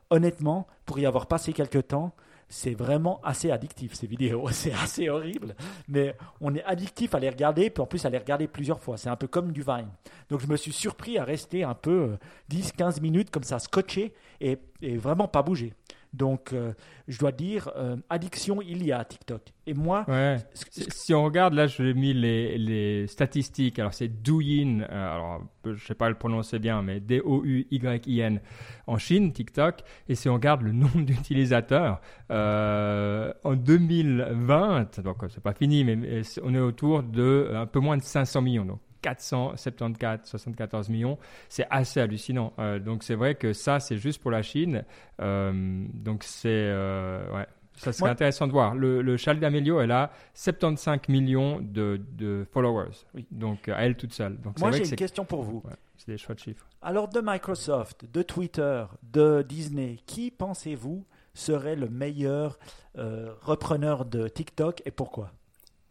[0.09, 2.15] honnêtement, pour y avoir passé quelques temps,
[2.47, 4.47] c'est vraiment assez addictif ces vidéos.
[4.51, 5.55] C'est assez horrible,
[5.87, 8.97] mais on est addictif à les regarder, puis en plus à les regarder plusieurs fois.
[8.97, 9.89] C'est un peu comme du Vine.
[10.31, 12.17] Donc je me suis surpris à rester un peu euh,
[12.51, 15.75] 10-15 minutes comme ça, scotché et, et vraiment pas bouger.
[16.13, 16.73] Donc euh,
[17.09, 19.41] je dois dire, euh, addiction, il y a à TikTok.
[19.65, 20.37] Et moi, Ouais.
[20.53, 23.79] Si on regarde, là, j'ai mis les, les statistiques.
[23.79, 28.41] Alors, c'est Douyin, euh, alors, je sais pas le prononcer bien, mais D-O-U-Y-I-N
[28.87, 29.81] en Chine, TikTok.
[30.07, 31.99] Et si on regarde le nombre d'utilisateurs,
[32.31, 37.97] euh, en 2020, donc c'est pas fini, mais, on est autour de un peu moins
[37.97, 38.65] de 500 millions.
[38.65, 42.53] Donc, 474, 74 millions, c'est assez hallucinant.
[42.59, 44.83] Euh, donc c'est vrai que ça, c'est juste pour la Chine.
[45.21, 48.75] Euh, donc c'est euh, ouais, ça serait intéressant de voir.
[48.75, 52.91] Le, le Charlie D'Amelio, elle a 75 millions de, de followers.
[53.13, 53.25] Oui.
[53.31, 54.37] Donc à elle toute seule.
[54.41, 55.61] Donc c'est moi vrai j'ai que une c'est question pour vous.
[55.65, 56.67] ouais, c'est des choix de chiffres.
[56.81, 62.59] Alors de Microsoft, de Twitter, de Disney, qui pensez-vous serait le meilleur
[62.97, 65.31] euh, repreneur de TikTok et pourquoi?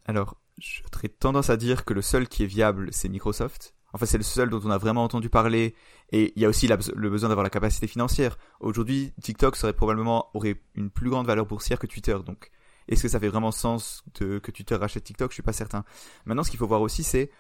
[0.07, 3.75] Alors, j'aurais tendance à dire que le seul qui est viable, c'est Microsoft.
[3.93, 5.75] Enfin, c'est le seul dont on a vraiment entendu parler.
[6.13, 8.37] Et il y a aussi le besoin d'avoir la capacité financière.
[8.61, 12.17] Aujourd'hui, TikTok serait probablement aurait une plus grande valeur boursière que Twitter.
[12.25, 12.51] Donc,
[12.89, 15.31] est-ce que ça fait vraiment sens que Twitter rachète TikTok?
[15.31, 15.85] Je suis pas certain.
[16.27, 17.31] Maintenant, ce qu'il faut voir aussi, c'est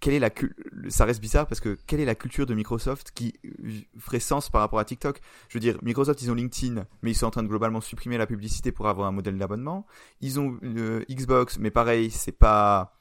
[0.00, 0.30] quelle est la
[0.88, 3.34] ça reste bizarre parce que quelle est la culture de Microsoft qui
[3.98, 5.20] ferait sens par rapport à TikTok?
[5.48, 8.16] Je veux dire, Microsoft ils ont LinkedIn, mais ils sont en train de globalement supprimer
[8.16, 9.86] la publicité pour avoir un modèle d'abonnement.
[10.20, 12.96] Ils ont euh, Xbox, mais pareil, c'est pas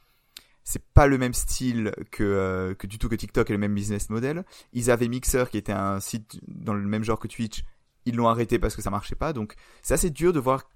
[0.66, 3.74] c'est pas le même style que, euh, que du tout que TikTok et le même
[3.74, 4.46] business model.
[4.74, 7.64] Ils avaient Mixer qui était un site dans le même genre que Twitch.
[8.06, 9.34] Ils l'ont arrêté parce que ça marchait pas.
[9.34, 10.70] Donc c'est assez dur de voir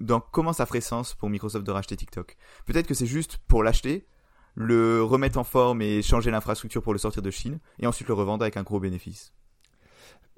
[0.00, 2.36] dans comment ça ferait sens pour Microsoft de racheter TikTok.
[2.64, 4.06] Peut-être que c'est juste pour l'acheter,
[4.56, 8.14] le remettre en forme et changer l'infrastructure pour le sortir de Chine et ensuite le
[8.14, 9.32] revendre avec un gros bénéfice.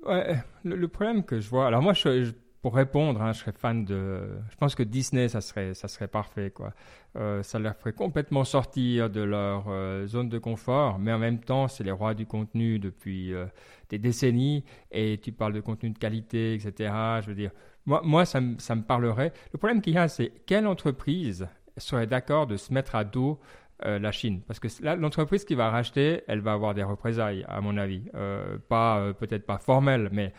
[0.04, 3.85] Ouais, le, problème que je vois, alors moi je, pour répondre, hein, je serais fan
[3.85, 4.20] de.
[4.50, 6.72] Je pense que Disney, ça serait, ça serait parfait, quoi.
[7.16, 11.40] Euh, ça leur ferait complètement sortir de leur euh, zone de confort, mais en même
[11.40, 13.46] temps, c'est les rois du contenu depuis euh,
[13.90, 16.92] des décennies, et tu parles de contenu de qualité, etc.
[17.22, 17.52] Je veux dire,
[17.87, 19.33] moi, moi ça, ça me parlerait.
[19.52, 23.38] Le problème qu'il y a, c'est quelle entreprise serait d'accord de se mettre à dos
[23.84, 24.42] euh, la Chine.
[24.46, 28.02] Parce que l'entreprise qui va racheter, elle va avoir des représailles, à mon avis.
[28.14, 30.32] Euh, pas euh, peut-être pas formelles, mais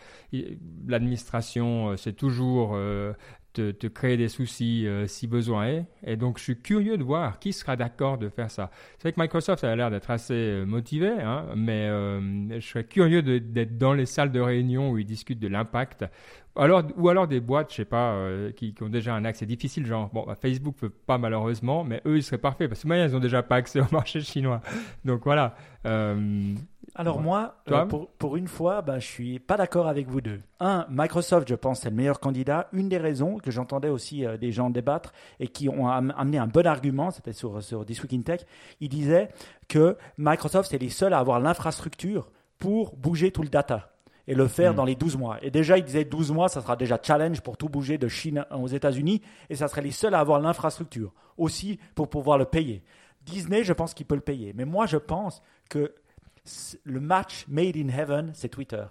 [0.86, 2.76] l'administration, c'est toujours
[3.52, 5.84] te, créer des soucis si besoin est.
[6.04, 8.70] Et donc, je suis curieux de voir qui sera d'accord de faire ça.
[8.98, 13.78] C'est vrai que Microsoft a l'air d'être assez motivé, hein, mais je serais curieux d'être
[13.78, 16.04] dans les salles de réunion où ils discutent de l'impact
[16.56, 19.86] alors, ou alors des boîtes, je sais pas, euh, qui, ont déjà un accès difficile,
[19.86, 23.06] genre, bon, bah, Facebook peut pas malheureusement, mais eux, ils seraient parfaits parce que maintenant,
[23.06, 24.60] ils ont déjà pas accès au marché chinois.
[25.04, 25.54] Donc voilà.
[26.90, 30.20] Euh, alors moi, euh, pour, pour, une fois, bah, je suis pas d'accord avec vous
[30.20, 30.40] deux.
[30.58, 32.68] Un, Microsoft, je pense, c'est le meilleur candidat.
[32.72, 36.66] Une des raisons que j'entendais aussi des gens débattre et qui ont amené un bon
[36.66, 38.40] argument, c'était sur, sur This Week in Tech,
[38.80, 39.28] ils disaient
[39.68, 43.90] que Microsoft, c'est les seuls à avoir l'infrastructure pour bouger tout le data
[44.26, 44.76] et le faire hmm.
[44.76, 45.38] dans les 12 mois.
[45.42, 48.44] Et déjà, il disait 12 mois, ça sera déjà challenge pour tout bouger de Chine
[48.52, 52.84] aux États-Unis et ça serait les seuls à avoir l'infrastructure aussi pour pouvoir le payer.
[53.22, 54.52] Disney, je pense qu'il peut le payer.
[54.54, 55.94] Mais moi, je pense que
[56.84, 58.84] le match made in heaven, c'est Twitter.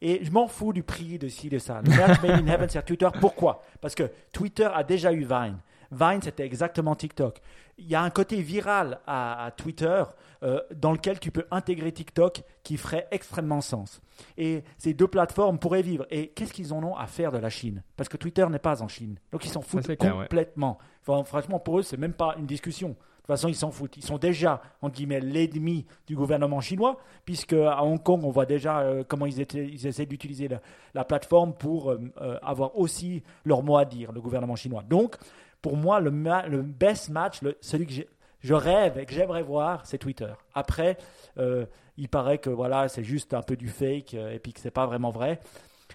[0.00, 1.80] Et je m'en fous du prix de ci, de ça.
[1.82, 3.08] Le match made in heaven, c'est Twitter.
[3.20, 3.62] Pourquoi?
[3.80, 5.58] Parce que Twitter a déjà eu Vine.
[5.90, 7.40] Vine, c'était exactement TikTok.
[7.78, 10.02] Il y a un côté viral à, Twitter
[10.42, 14.00] euh, dans lequel tu peux intégrer TikTok qui ferait extrêmement sens.
[14.36, 16.06] Et ces deux plateformes pourraient vivre.
[16.10, 17.82] Et qu'est-ce qu'ils en ont à faire de la Chine?
[17.96, 19.18] Parce que Twitter n'est pas en Chine.
[19.30, 20.78] Donc ils s'en foutent complètement.
[21.02, 22.96] franchement, pour eux, c'est même pas une discussion.
[23.26, 23.96] De toute façon, ils s'en foutent.
[23.96, 28.46] Ils sont déjà, entre guillemets, l'ennemi du gouvernement chinois, puisque à Hong Kong, on voit
[28.46, 29.40] déjà euh, comment ils,
[29.86, 30.48] essaient d'utiliser
[30.94, 31.98] la, plateforme pour euh,
[32.42, 34.84] avoir aussi leur mot à dire, le gouvernement chinois.
[34.88, 35.16] Donc,
[35.60, 37.92] pour moi, le, le best match, celui que
[38.40, 40.32] je rêve et que j'aimerais voir, c'est Twitter.
[40.54, 40.96] Après,
[41.38, 44.60] euh, il paraît que voilà, c'est juste un peu du fake euh, et puis que
[44.60, 45.40] c'est pas vraiment vrai.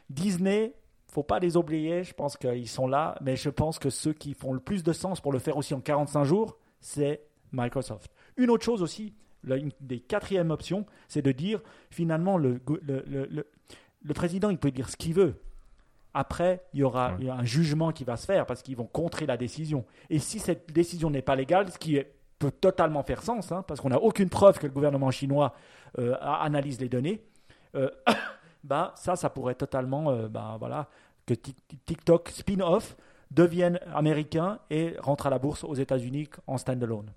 [0.09, 0.73] Disney,
[1.07, 4.33] faut pas les oublier, je pense qu'ils sont là, mais je pense que ceux qui
[4.33, 8.11] font le plus de sens pour le faire aussi en 45 jours, c'est Microsoft.
[8.37, 9.13] Une autre chose aussi,
[9.47, 13.47] une des quatrièmes options, c'est de dire finalement le, le, le,
[14.03, 15.35] le président, il peut dire ce qu'il veut.
[16.13, 19.37] Après, il y aura un jugement qui va se faire parce qu'ils vont contrer la
[19.37, 19.85] décision.
[20.09, 22.01] Et si cette décision n'est pas légale, ce qui
[22.37, 25.53] peut totalement faire sens, hein, parce qu'on n'a aucune preuve que le gouvernement chinois
[25.99, 27.21] euh, analyse les données,
[27.75, 27.89] euh,
[28.63, 30.89] bah, ça, ça pourrait totalement, euh, bah, voilà,
[31.25, 32.97] que TikTok spin-off
[33.31, 37.11] devienne américain et rentre à la bourse aux États-Unis en standalone.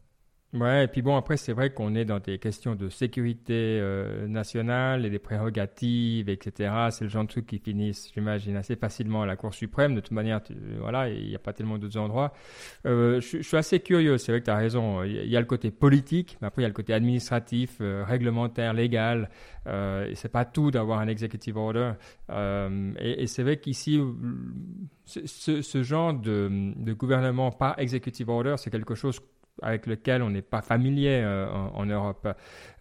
[0.55, 4.29] Ouais, et puis bon, après, c'est vrai qu'on est dans des questions de sécurité euh,
[4.29, 6.73] nationale et des prérogatives, etc.
[6.91, 9.97] C'est le genre de trucs qui finissent, j'imagine, assez facilement à la Cour suprême.
[9.97, 10.41] De toute manière,
[10.79, 12.33] voilà, il n'y a pas tellement d'autres endroits.
[12.87, 15.03] Euh, je, suis assez curieux, c'est vrai que tu as raison.
[15.03, 18.05] Il y a le côté politique, mais après, il y a le côté administratif, euh,
[18.07, 19.31] réglementaire, légal.
[19.67, 21.95] Euh, c'est pas tout d'avoir un executive order.
[23.01, 24.01] Et, c'est vrai qu'ici,
[25.05, 29.19] ce, genre de gouvernement par executive order, c'est quelque chose
[29.63, 32.29] avec lequel on n'est pas familier euh, en, Europe.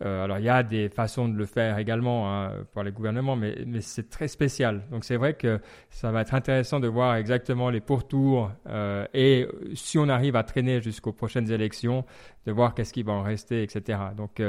[0.03, 3.35] Euh, alors il y a des façons de le faire également hein, pour les gouvernements,
[3.35, 4.83] mais, mais c'est très spécial.
[4.91, 5.59] Donc c'est vrai que
[5.89, 10.43] ça va être intéressant de voir exactement les pourtours euh, et si on arrive à
[10.43, 12.05] traîner jusqu'aux prochaines élections,
[12.45, 13.99] de voir qu'est-ce qui va en rester, etc.
[14.17, 14.41] Donc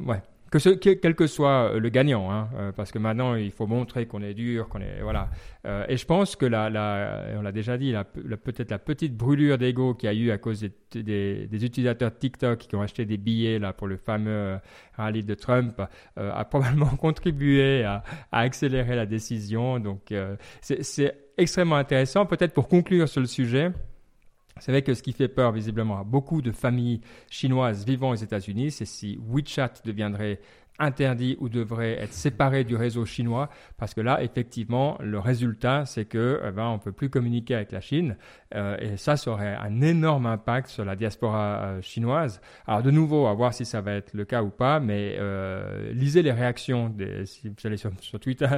[0.00, 3.66] ouais, que quel que soit euh, le gagnant, hein, euh, parce que maintenant il faut
[3.66, 5.28] montrer qu'on est dur, qu'on est voilà.
[5.66, 6.68] Euh, et je pense que la,
[7.36, 10.38] on l'a déjà dit, la, peut-être la petite brûlure d'ego qu'il y a eu à
[10.38, 10.60] cause
[10.92, 14.58] des, des, utilisateurs TikTok qui ont acheté des billets là pour le fameux
[14.96, 15.82] rallye de Trump
[16.16, 19.78] a probablement contribué à, accélérer la décision.
[19.80, 20.12] Donc
[20.60, 22.24] c'est extrêmement intéressant.
[22.24, 23.70] Peut-être pour conclure sur le sujet.
[24.60, 28.14] C'est vrai que ce qui fait peur visiblement à beaucoup de familles chinoises vivant aux
[28.14, 30.40] États-Unis, c'est si WeChat deviendrait
[30.78, 33.48] interdit ou devrait être séparé du réseau chinois.
[33.76, 37.72] Parce que là effectivement le résultat c'est que eh ben, on peut plus communiquer avec
[37.72, 38.16] la Chine.
[38.54, 42.40] Euh, et ça aurait un énorme impact sur la diaspora euh, chinoise.
[42.66, 45.92] Alors de nouveau à voir si ça va être le cas ou pas mais euh,
[45.92, 46.94] lisez les réactions
[47.24, 48.48] si vous allez sur Twitter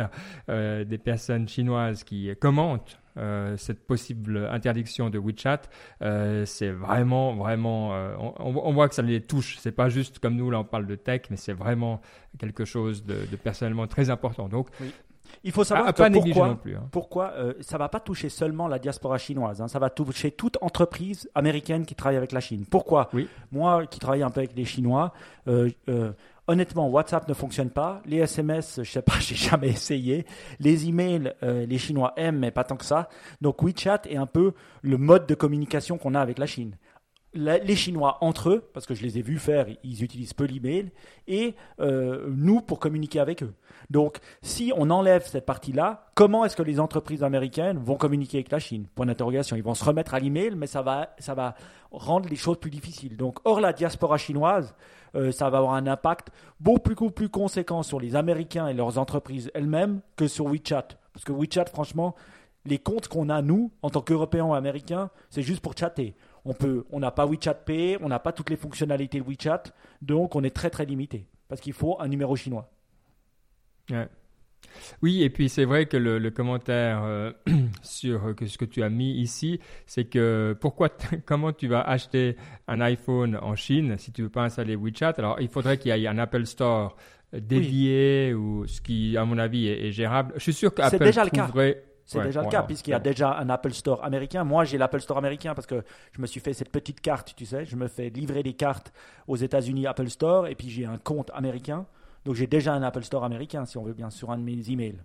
[0.49, 5.63] des personnes chinoises qui commentent euh, cette possible interdiction de WeChat,
[6.03, 9.57] euh, c'est vraiment, vraiment, euh, on, on, voit que ça les touche.
[9.59, 12.01] C'est pas juste comme nous, là, on parle de tech, mais c'est vraiment
[12.39, 14.49] quelque chose de, de, personnellement très important.
[14.49, 14.93] Donc, oui.
[15.45, 16.89] Il faut savoir à que pourquoi, non plus, hein.
[16.91, 20.59] pourquoi euh, ça va pas toucher seulement la diaspora chinoise, hein, ça va toucher toute
[20.61, 22.65] entreprise américaine qui travaille avec la Chine.
[22.69, 23.09] Pourquoi?
[23.13, 23.29] Oui.
[23.53, 25.13] Moi, qui travaille un peu avec les Chinois,
[25.49, 26.13] euh, euh,
[26.51, 28.03] honnêtement, WhatsApp ne fonctionne pas.
[28.05, 30.27] Les SMS, je sais pas, j'ai jamais essayé.
[30.59, 33.09] Les emails, euh, les Chinois aiment, mais pas tant que ça.
[33.41, 36.77] Donc WeChat est un peu le mode de communication qu'on a avec la Chine.
[37.33, 40.91] Les Chinois entre eux, parce que je les ai vus faire, ils utilisent peu l'email,
[41.29, 43.55] et euh, nous pour communiquer avec eux.
[43.89, 48.51] Donc, si on enlève cette partie-là, comment est-ce que les entreprises américaines vont communiquer avec
[48.51, 48.89] la Chine?
[48.97, 49.55] Point d'interrogation.
[49.55, 51.55] Ils vont se remettre à l'email, mais ça va, ça va
[51.93, 53.17] rendre les choses plus difficiles.
[53.17, 54.75] Donc, hors la diaspora chinoise,
[55.15, 56.29] euh, ça va avoir un impact
[56.61, 60.89] beaucoup plus conséquent sur les Américains et leurs entreprises elles-mêmes que sur WeChat.
[61.13, 62.15] Parce que WeChat, franchement,
[62.65, 66.15] les comptes qu'on a, nous, en tant qu'Européens ou Américains, c'est juste pour chatter.
[66.45, 69.65] On peut, on n'a pas WeChat Pay, on n'a pas toutes les fonctionnalités de WeChat,
[70.03, 71.27] donc on est très très limité.
[71.49, 72.71] Parce qu'il faut un numéro chinois.
[73.91, 74.09] Ouais.
[75.03, 77.33] Oui, et puis c'est vrai que le, le commentaire euh,
[77.83, 80.89] sur que ce que tu as mis ici, c'est que pourquoi,
[81.27, 82.37] comment tu vas acheter
[82.69, 85.15] un iPhone en Chine si tu veux pas installer WeChat?
[85.19, 86.97] Alors il faudrait qu'il y ait un Apple Store
[87.33, 88.35] dédié oui.
[88.35, 90.33] ou ce qui, à mon avis, est, est gérable.
[90.37, 91.31] Je suis sûr qu'Apple déjà le.
[91.31, 91.51] Cas.
[92.11, 94.43] C'est ouais, déjà le cas, puisqu'il y a déjà un Apple Store américain.
[94.43, 97.47] Moi, j'ai l'Apple Store américain parce que je me suis fait cette petite carte, tu
[97.47, 97.65] sais.
[97.65, 98.93] Je me fais livrer des cartes
[99.29, 101.87] aux États-Unis Apple Store et puis j'ai un compte américain.
[102.25, 104.71] Donc j'ai déjà un Apple Store américain, si on veut bien, sur un de mes
[104.71, 105.01] emails.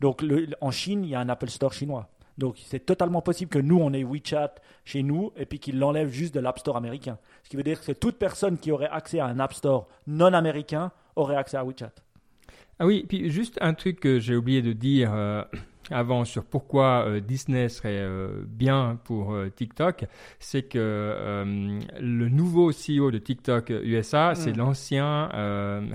[0.00, 0.24] Donc
[0.60, 2.08] en Chine, il y a un Apple Store chinois.
[2.38, 6.10] Donc c'est totalement possible que nous, on ait WeChat chez nous et puis qu'ils l'enlèvent
[6.10, 7.18] juste de l'App Store américain.
[7.44, 10.32] Ce qui veut dire que toute personne qui aurait accès à un App Store non
[10.34, 11.92] américain aurait accès à WeChat.
[12.78, 15.42] Ah oui, puis juste un truc que j'ai oublié de dire euh,
[15.90, 20.04] avant sur pourquoi euh, Disney serait euh, bien pour euh, TikTok,
[20.38, 20.76] c'est que
[22.00, 24.34] le nouveau CEO de TikTok USA, mm.
[24.34, 25.28] c'est l'ancien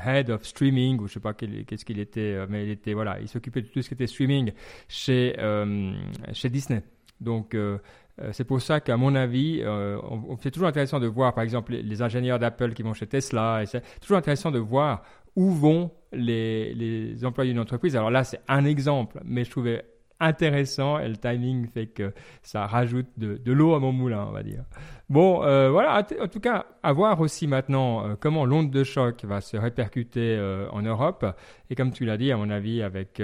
[0.06, 3.28] head of streaming ou je sais pas qu'est-ce qu'il était, mais il était voilà, il
[3.28, 4.52] s'occupait de tout ce qui était streaming
[4.88, 5.36] chez
[6.34, 6.84] chez Disney.
[7.20, 7.56] Donc
[8.32, 9.64] c'est pour ça qu'à mon avis,
[10.42, 13.64] c'est toujours intéressant de voir, par exemple, les, les ingénieurs d'Apple qui vont chez Tesla.
[13.66, 15.04] C'est toujours intéressant de voir
[15.36, 17.96] où vont les, les employés d'une entreprise.
[17.96, 19.86] Alors là, c'est un exemple, mais je trouvais
[20.22, 22.14] intéressant et le timing fait que
[22.44, 24.64] ça rajoute de, l'eau à mon moulin, on va dire.
[25.10, 29.26] Bon, euh, voilà, en tout cas, à voir aussi maintenant euh, comment l'onde de choc
[29.26, 31.26] va se répercuter euh, en Europe.
[31.70, 33.22] Et comme tu l'as dit, à mon avis, avec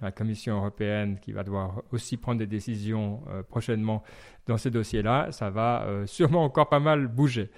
[0.00, 4.02] la Commission européenne qui va devoir aussi prendre des décisions prochainement
[4.46, 7.50] dans ces dossiers-là, ça va sûrement encore pas mal bouger.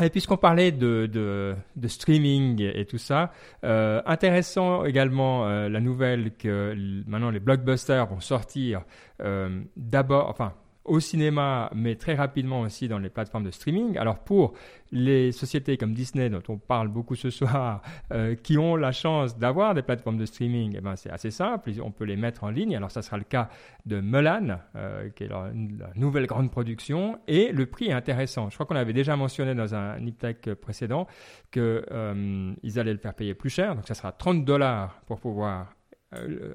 [0.00, 3.30] Et puisqu'on parlait de, de, streaming et tout ça,
[3.62, 6.74] euh, intéressant également euh, la nouvelle que
[7.06, 8.84] maintenant les blockbusters vont sortir
[9.20, 13.96] euh, d'abord, enfin au cinéma, mais très rapidement aussi dans les plateformes de streaming.
[13.98, 14.54] Alors pour
[14.90, 19.38] les sociétés comme Disney, dont on parle beaucoup ce soir, euh, qui ont la chance
[19.38, 22.50] d'avoir des plateformes de streaming, eh ben c'est assez simple, on peut les mettre en
[22.50, 22.76] ligne.
[22.76, 23.48] Alors ça sera le cas
[23.86, 25.50] de Mulan, euh, qui est la,
[25.94, 28.50] nouvelle grande production, et le prix est intéressant.
[28.50, 31.06] Je crois qu'on avait déjà mentionné dans un Niptech précédent
[31.52, 35.74] qu'ils euh, allaient le faire payer plus cher, donc ça sera 30 dollars pour pouvoir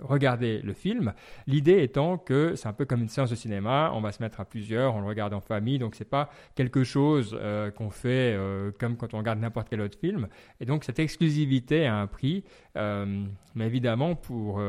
[0.02, 1.14] regarder le film.
[1.48, 4.40] L'idée étant que c'est un peu comme une séance de cinéma, on va se mettre
[4.40, 8.36] à plusieurs, on le regarde en famille, donc c'est pas quelque chose euh, qu'on fait
[8.36, 10.28] euh, comme quand on regarde n'importe quel autre film.
[10.60, 12.44] Et donc cette exclusivité a un prix,
[12.76, 13.24] euh,
[13.56, 14.62] mais évidemment pour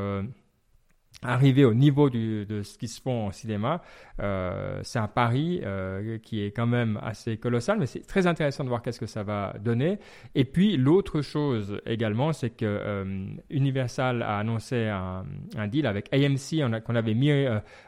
[1.23, 3.83] arriver au niveau de ce qui se font en cinéma,
[4.21, 8.65] euh, c'est un pari euh, qui est quand même assez colossal, mais c'est très intéressant
[8.65, 9.99] de voir qu'est-ce que ça va donner.
[10.35, 15.25] Et puis l'autre chose également, c'est que euh, Universal a annoncé un,
[15.69, 17.31] deal avec AMC qu'on avait mis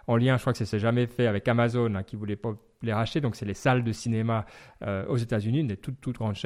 [0.06, 2.54] en lien, je crois que ça s'est jamais fait avec Amazon hein, qui voulait pas
[2.82, 4.46] les racheter, donc c'est les salles de cinéma
[5.08, 6.36] aux États-Unis, des toutes toutes grandes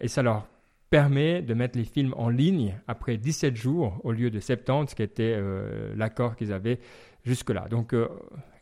[0.00, 0.46] et ça leur
[0.90, 4.94] permet de mettre les films en ligne après 17 jours au lieu de 70, ce
[4.94, 6.78] qui était euh, l'accord qu'ils avaient
[7.24, 7.66] jusque-là.
[7.68, 8.08] Donc euh,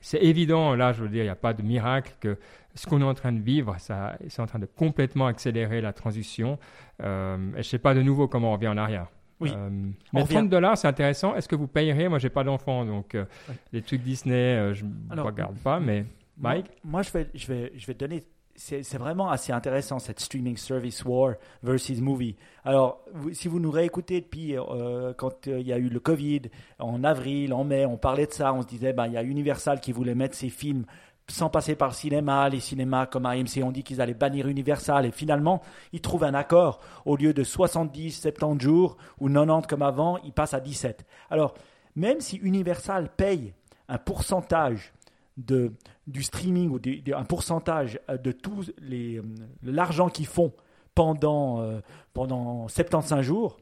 [0.00, 2.38] c'est évident, là je veux dire, il n'y a pas de miracle que
[2.74, 5.92] ce qu'on est en train de vivre, ça, c'est en train de complètement accélérer la
[5.92, 6.58] transition.
[7.02, 9.06] Euh, et je ne sais pas de nouveau comment on revient en arrière.
[9.38, 9.52] Oui.
[9.54, 9.68] Euh,
[10.12, 11.36] mais 30 dollars, c'est intéressant.
[11.36, 12.08] Est-ce que vous payerez?
[12.08, 13.26] Moi, j'ai pas d'enfant, donc Ouais.
[13.72, 15.78] les trucs Disney, je ne regarde pas.
[15.78, 16.04] Mais
[16.38, 18.24] Mike, Moi, moi, je, vais, je, vais, je vais donner.
[18.56, 22.36] C'est vraiment assez intéressant cette streaming service war versus movie.
[22.64, 23.00] Alors,
[23.32, 26.42] si vous nous réécoutez depuis euh, quand euh, il y a eu le Covid,
[26.78, 29.24] en avril, en mai, on parlait de ça, on se disait, ben, il y a
[29.24, 30.84] Universal qui voulait mettre ses films
[31.28, 32.48] sans passer par le cinéma.
[32.48, 35.60] Les cinémas comme AMC ont dit qu'ils allaient bannir Universal et finalement,
[35.92, 36.80] ils trouvent un accord.
[37.04, 41.04] Au lieu de 70, 70 jours ou 90 comme avant, ils passent à 17.
[41.30, 41.54] Alors,
[41.96, 43.52] même si Universal paye
[43.88, 44.93] un pourcentage
[45.36, 45.72] de,
[46.06, 49.22] du streaming ou des- des- un pourcentage euh, de tout euh,
[49.62, 50.52] l'argent qu'ils font
[50.94, 51.80] pendant, euh,
[52.12, 53.56] pendant 75 jours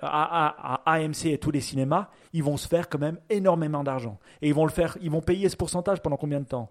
[0.00, 4.18] à, AMC et tous les cinémas, ils vont se faire quand même énormément d'argent.
[4.40, 6.70] Et ils vont le faire, ils vont payer ce pourcentage pendant combien de temps?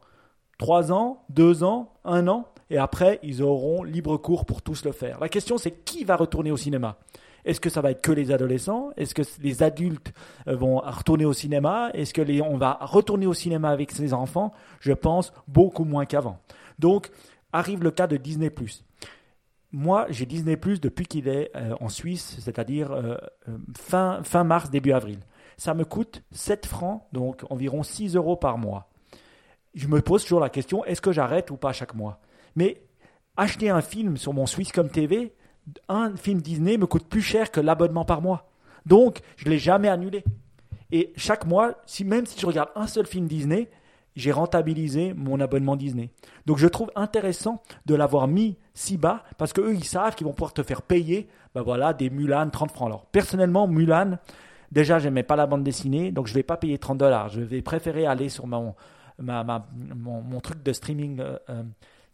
[0.58, 4.92] Trois ans, deux ans, un an, et après ils auront libre cours pour tous le
[4.92, 5.20] faire.
[5.20, 6.98] La question c'est qui va retourner au cinéma?
[7.46, 8.90] Est-ce que ça va être que les adolescents?
[8.98, 10.12] Est-ce que les adultes
[10.48, 11.92] euh, vont retourner au cinéma?
[11.94, 14.52] Est-ce que on va retourner au cinéma avec ses enfants?
[14.80, 16.40] Je pense beaucoup moins qu'avant.
[16.80, 17.10] Donc
[17.54, 18.52] arrive le cas de Disney+.
[19.72, 23.16] Moi, j'ai Disney depuis qu'il est euh, en Suisse, c'est-à-dire euh,
[23.78, 25.20] fin, fin mars, début avril.
[25.58, 28.90] Ça me coûte 7 francs, donc environ 6 euros par mois.
[29.74, 32.20] Je me pose toujours la question, est-ce que j'arrête ou pas chaque mois?
[32.56, 32.82] Mais
[33.38, 35.34] acheter un film sur mon Swisscom TV,
[35.90, 38.48] un film Disney me coûte plus cher que l'abonnement par mois.
[38.86, 40.24] Donc, je ne l'ai jamais annulé.
[40.92, 43.70] Et chaque mois, si, même si je regarde un seul film Disney,
[44.16, 46.10] j'ai rentabilisé mon abonnement Disney.
[46.46, 50.32] Donc je trouve intéressant de l'avoir mis si bas parce qu'eux, ils savent qu'ils vont
[50.34, 52.88] pouvoir te faire payer ben voilà, des Mulan 30 francs.
[52.88, 54.18] Alors personnellement, Mulan,
[54.72, 57.28] déjà, j'aimais pas la bande dessinée, donc je vais pas payer 30 dollars.
[57.30, 58.74] Je vais préférer aller sur mon,
[59.20, 61.64] ma, ma- mon truc de streaming euh, euh,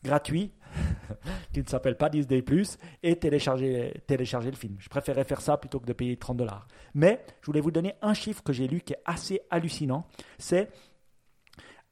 [0.04, 0.52] gratuit
[1.54, 4.76] qui ne s'appelle pas Disney Plus et télécharger, télécharger le film.
[4.80, 6.68] Je préférais faire ça plutôt que de payer 30 dollars.
[6.94, 10.06] Mais je voulais vous donner un chiffre que j'ai lu qui est assez hallucinant.
[10.38, 10.70] C'est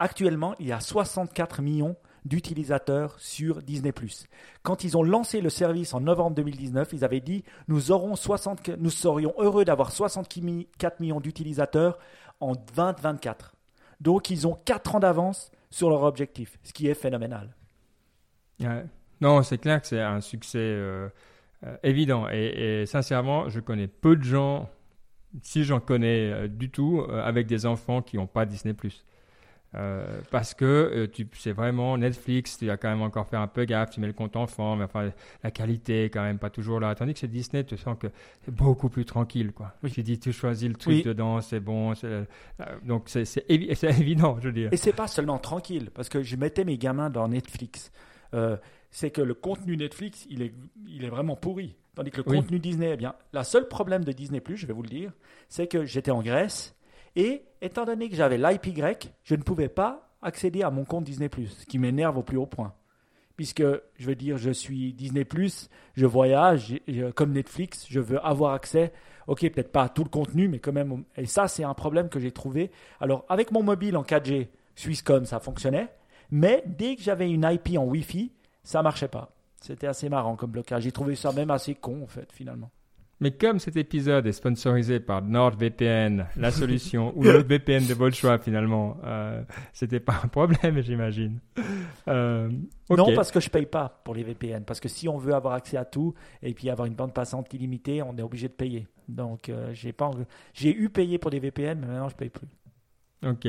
[0.01, 3.93] Actuellement, il y a 64 millions d'utilisateurs sur Disney+.
[4.63, 8.69] Quand ils ont lancé le service en novembre 2019, ils avaient dit nous aurons 60,
[8.77, 11.99] nous serions heureux d'avoir 64 millions d'utilisateurs
[12.39, 13.55] en 2024.
[13.99, 17.53] Donc ils ont 4 ans d'avance sur leur objectif, ce qui est phénoménal.
[18.61, 18.83] Ouais.
[19.21, 21.09] Non, c'est clair que c'est un succès euh,
[21.65, 22.27] euh, évident.
[22.31, 24.69] Et, et sincèrement, je connais peu de gens,
[25.41, 28.73] si j'en connais euh, du tout, avec des enfants qui n'ont pas Disney+.
[29.75, 33.47] Euh, parce que euh, tu, c'est vraiment Netflix, tu vas quand même encore faire un
[33.47, 35.11] peu gaffe, tu mets le compte enfant, mais enfin
[35.43, 36.95] la qualité est quand même pas toujours là.
[36.95, 38.07] Tandis que chez Disney, tu sens que
[38.43, 39.73] c'est beaucoup plus tranquille, quoi.
[39.83, 39.91] Oui.
[39.91, 41.03] Tu dis, tu choisis le truc Oui.
[41.03, 41.93] dedans, c'est bon.
[41.93, 42.23] c'est- euh,
[42.83, 44.69] donc c'est, c'est, évi- c'est évident, je veux dire.
[44.73, 47.91] Et c'est pas seulement tranquille, parce que je mettais mes gamins dans Netflix.
[48.33, 48.57] Euh,
[48.91, 50.53] c'est que le contenu Netflix, il est,
[50.87, 51.75] il est vraiment pourri.
[51.95, 52.37] Tandis que le Oui.
[52.37, 55.11] contenu Disney, eh bien, la seule problème de Disney+, je vais vous le dire,
[55.47, 56.75] c'est que j'étais en Grèce
[57.15, 61.03] et étant donné que j'avais l'IP grec, je ne pouvais pas accéder à mon compte
[61.05, 62.73] Disney+, ce qui m'énerve au plus haut point.
[63.35, 65.25] Puisque, je veux dire, je suis Disney+,
[65.95, 66.75] je voyage,
[67.15, 68.91] comme Netflix, je veux avoir accès,
[69.27, 72.09] ok, peut-être pas à tout le contenu, mais quand même, et ça, c'est un problème
[72.09, 72.69] que j'ai trouvé.
[72.99, 75.87] Alors, avec mon mobile en 4G, Swisscom, ça fonctionnait,
[76.31, 78.31] mais dès que j'avais une IP en Wi-Fi,
[78.63, 79.31] ça marchait pas.
[79.61, 80.83] C'était assez marrant comme blocage.
[80.83, 82.71] J'ai trouvé ça même assez con, en fait, finalement.
[83.21, 88.15] Mais comme cet épisode est sponsorisé par NordVPN, la solution, ou le VPN de votre
[88.15, 91.39] choix finalement, euh, c'était pas un problème, j'imagine.
[92.07, 92.49] Euh.
[92.89, 94.63] Non, parce que je paye pas pour les VPN.
[94.63, 97.53] Parce que si on veut avoir accès à tout et puis avoir une bande passante
[97.53, 98.87] illimitée, on est obligé de payer.
[99.09, 100.11] Donc, euh, j'ai pas,
[100.53, 102.47] j'ai eu payé pour des VPN, mais maintenant je paye plus.
[103.25, 103.47] Ok.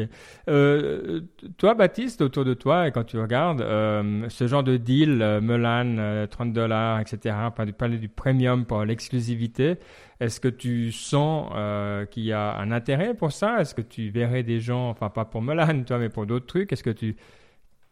[0.49, 1.21] Euh,
[1.57, 5.41] toi, Baptiste, autour de toi, et quand tu regardes euh, ce genre de deal, euh,
[5.41, 9.77] Melan, euh, 30 dollars, etc., parlais du premium pour l'exclusivité,
[10.19, 13.61] est-ce que tu sens euh, qu'il y a un intérêt pour ça?
[13.61, 16.73] Est-ce que tu verrais des gens, enfin pas pour Melan, toi, mais pour d'autres trucs?
[16.73, 17.17] Est-ce que tu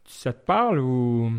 [0.07, 1.31] ça te parle ou?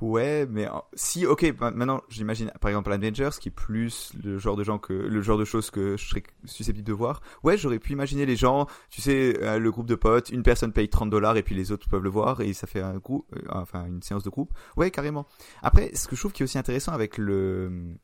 [0.00, 4.54] Ouais, mais si, ok, ma- maintenant j'imagine par exemple Avengers qui est plus le genre
[4.56, 7.20] de gens que le genre de choses que je serais susceptible de voir.
[7.42, 10.72] Ouais, j'aurais pu imaginer les gens, tu sais, euh, le groupe de potes, une personne
[10.72, 13.26] paye 30 dollars et puis les autres peuvent le voir et ça fait un groupe,
[13.36, 14.52] euh, enfin une séance de groupe.
[14.76, 15.26] Ouais, carrément.
[15.62, 17.96] Après, ce que je trouve qui est aussi intéressant avec le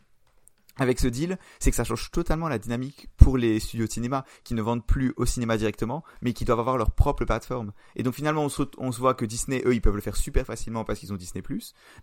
[0.77, 4.25] avec ce deal, c'est que ça change totalement la dynamique pour les studios de cinéma
[4.43, 7.73] qui ne vendent plus au cinéma directement, mais qui doivent avoir leur propre plateforme.
[7.97, 10.17] Et donc finalement, on se, on se voit que Disney, eux, ils peuvent le faire
[10.17, 11.43] super facilement parce qu'ils ont Disney+.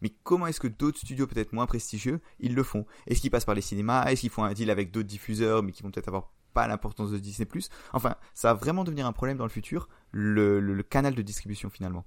[0.01, 2.85] Mais comment est-ce que d'autres studios peut-être moins prestigieux, ils le font?
[3.07, 4.05] Est-ce qu'ils passent par les cinémas?
[4.05, 7.11] Est-ce qu'ils font un deal avec d'autres diffuseurs, mais qui vont peut-être avoir pas l'importance
[7.11, 7.47] de Disney+.
[7.93, 11.21] Enfin, ça va vraiment devenir un problème dans le futur, le, le- le canal de
[11.21, 12.03] distribution finalement.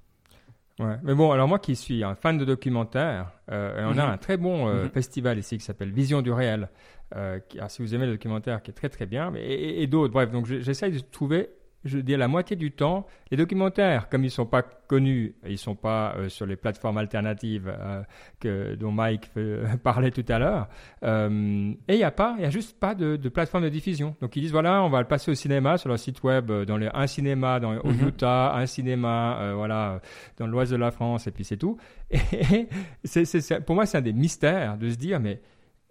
[0.80, 0.96] Ouais.
[1.04, 4.12] Mais bon, alors moi qui suis un fan de documentaires, euh, et on a Mhm.
[4.12, 4.90] un très bon euh, Mhm.
[4.90, 6.68] festival ici qui s'appelle Vision du réel,
[7.14, 9.82] euh, qui, alors, si vous aimez le documentaire, qui est très très bien, mais, et,
[9.82, 10.12] et d'autres.
[10.12, 11.50] Bref, donc je- j'essaye de trouver,
[11.84, 15.74] je dis la moitié du temps, les documentaires, comme ils sont pas connus, ils sont
[15.74, 18.02] pas euh, sur les plateformes alternatives euh,
[18.40, 20.68] que, dont Mike euh, parlait tout à l'heure,
[21.02, 23.68] euh, et il n'y a pas, il y a juste pas de, de plateforme de
[23.68, 24.14] diffusion.
[24.20, 26.78] Donc ils disent voilà, on va le passer au cinéma sur leur site web, dans
[26.94, 28.08] un cinéma dans, au Mhm.
[28.08, 30.00] Utah, un cinéma, voilà,
[30.38, 31.76] dans l'ouest de la France, et puis c'est tout.
[32.14, 32.68] Et
[33.04, 35.40] c'est, c'est- c'est- pour moi, c'est un des mystères de se dire, mais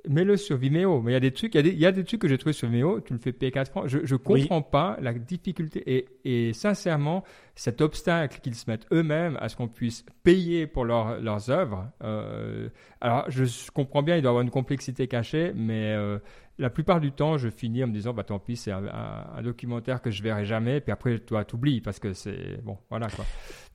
[0.07, 1.01] mets-le sur Vimeo.
[1.01, 2.21] Mais il y a des trucs, il y a des, il y a des trucs
[2.21, 3.87] que j'ai trouvé sur Vimeo, tu le fais payer 4 francs.
[3.87, 6.05] Je, je comprends pas la difficulté et,
[6.49, 7.23] et sincèrement,
[7.55, 11.87] cet obstacle qu'ils se mettent eux-mêmes à ce qu'on puisse payer pour leur- leurs œuvres.
[12.03, 12.69] euh,
[13.01, 16.19] alors, je comprends bien, il doit y avoir une complexité cachée, mais euh,
[16.59, 19.25] la plupart du temps, je finis en me disant, bah tant pis, c'est un, un-
[19.37, 23.07] un documentaire que je verrai jamais, puis après, toi, t'oublies parce que c'est bon, voilà
[23.07, 23.25] quoi.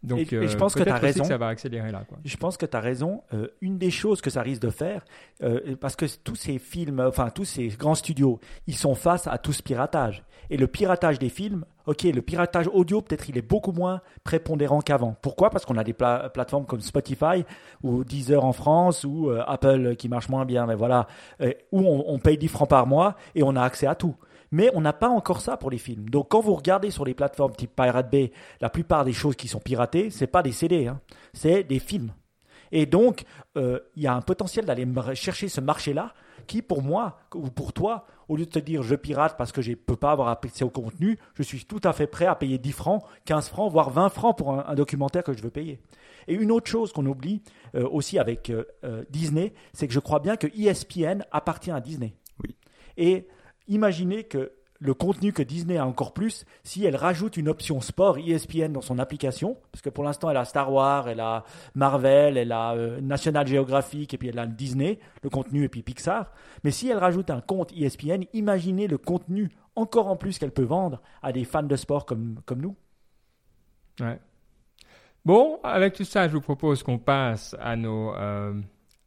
[0.04, 1.24] Donc, Et- et je pense que t'as aussi raison.
[1.24, 2.18] ça va accélérer là, quoi.
[2.24, 3.22] Je pense que tu as raison.
[3.34, 5.04] Euh, une des choses que ça risque de faire,
[5.42, 9.38] euh, parce que tous ces films, enfin tous ces grands studios, ils sont face à
[9.38, 10.22] tout ce piratage.
[10.50, 14.82] Et le piratage des films, ok, le piratage audio, peut-être il est beaucoup moins prépondérant
[14.82, 15.16] qu'avant.
[15.22, 15.48] Pourquoi?
[15.48, 17.44] Parce qu'on a des pla- plateformes comme Spotify
[17.82, 21.06] ou Deezer en France ou euh, Apple qui marche moins bien, mais voilà,
[21.40, 24.14] euh, où on, paye 10 francs par mois et on a accès à tout.
[24.50, 26.10] Mais on n'a pas encore ça pour les films.
[26.10, 29.48] Donc quand vous regardez sur les plateformes type Pirate Bay, la plupart des choses qui
[29.48, 31.00] sont piratées, c'est pas des CD, hein,
[31.32, 32.12] c'est des films.
[32.70, 33.24] Et donc,
[33.56, 36.12] euh, il y a un potentiel d'aller chercher ce marché-là
[36.48, 39.62] qui, pour moi, ou pour toi, au lieu de te dire je pirate parce que
[39.62, 42.34] je ne peux pas avoir accès au contenu, je suis tout à fait prêt à
[42.34, 45.50] payer 10 francs, 15 francs, voire 20 francs pour un, un documentaire que je veux
[45.50, 45.80] payer.
[46.28, 47.42] Et une autre chose qu'on oublie
[47.74, 51.80] euh, aussi avec euh, euh, Disney, c'est que je crois bien que ESPN appartient à
[51.80, 52.14] Disney.
[52.42, 52.54] Oui.
[52.96, 53.26] Et
[53.66, 58.18] imaginez que le contenu que Disney a encore plus, si elle rajoute une option sport
[58.18, 62.36] ESPN dans son application, parce que pour l'instant elle a Star Wars, elle a Marvel,
[62.36, 66.32] elle a euh, National Geographic et puis elle a Disney, le contenu et puis Pixar.
[66.64, 70.62] Mais si elle rajoute un compte ESPN, imaginez le contenu encore en plus qu'elle peut
[70.62, 72.76] vendre à des fans de sport comme, comme nous.
[74.00, 74.20] Ouais.
[75.24, 78.54] Bon, avec tout ça, je vous propose qu'on passe à nos euh,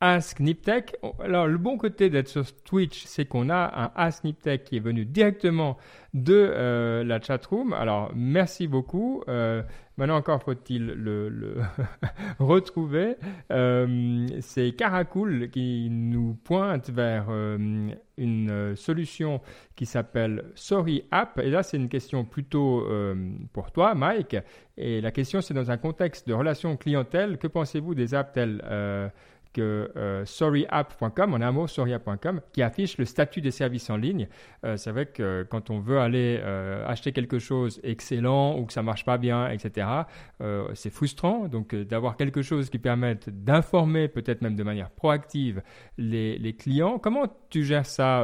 [0.01, 0.95] Ask Niptech.
[1.23, 4.81] Alors, le bon côté d'être sur Twitch, c'est qu'on a un Ask Niptech qui est
[4.81, 5.77] venu directement
[6.15, 7.71] de euh, la chatroom.
[7.71, 9.23] Alors, merci beaucoup.
[9.27, 9.61] Euh,
[9.97, 11.57] maintenant encore faut-il le,
[12.39, 13.15] retrouver.
[13.51, 19.39] Euh, c'est Caracool qui nous pointe vers euh, une solution
[19.75, 21.39] qui s'appelle Sorry App.
[21.39, 22.87] Et là, c'est une question plutôt
[23.53, 24.35] pour toi, Mike.
[24.77, 27.37] Et la question, c'est dans un contexte de relation clientèle.
[27.37, 28.61] Que pensez-vous des apps telles
[29.53, 34.27] que euh, sorryapp.com, en un mot, sorryapp.com, qui affiche le statut des services en ligne.
[34.63, 38.73] Euh, c'est vrai que quand on veut aller euh, acheter quelque chose excellent ou que
[38.73, 39.87] ça marche pas bien, etc.,
[40.41, 41.47] euh, c'est frustrant.
[41.47, 45.61] Donc d'avoir quelque chose qui permette d'informer, peut-être même de manière proactive,
[45.97, 46.99] les, les clients.
[46.99, 48.23] Comment tu gères ça,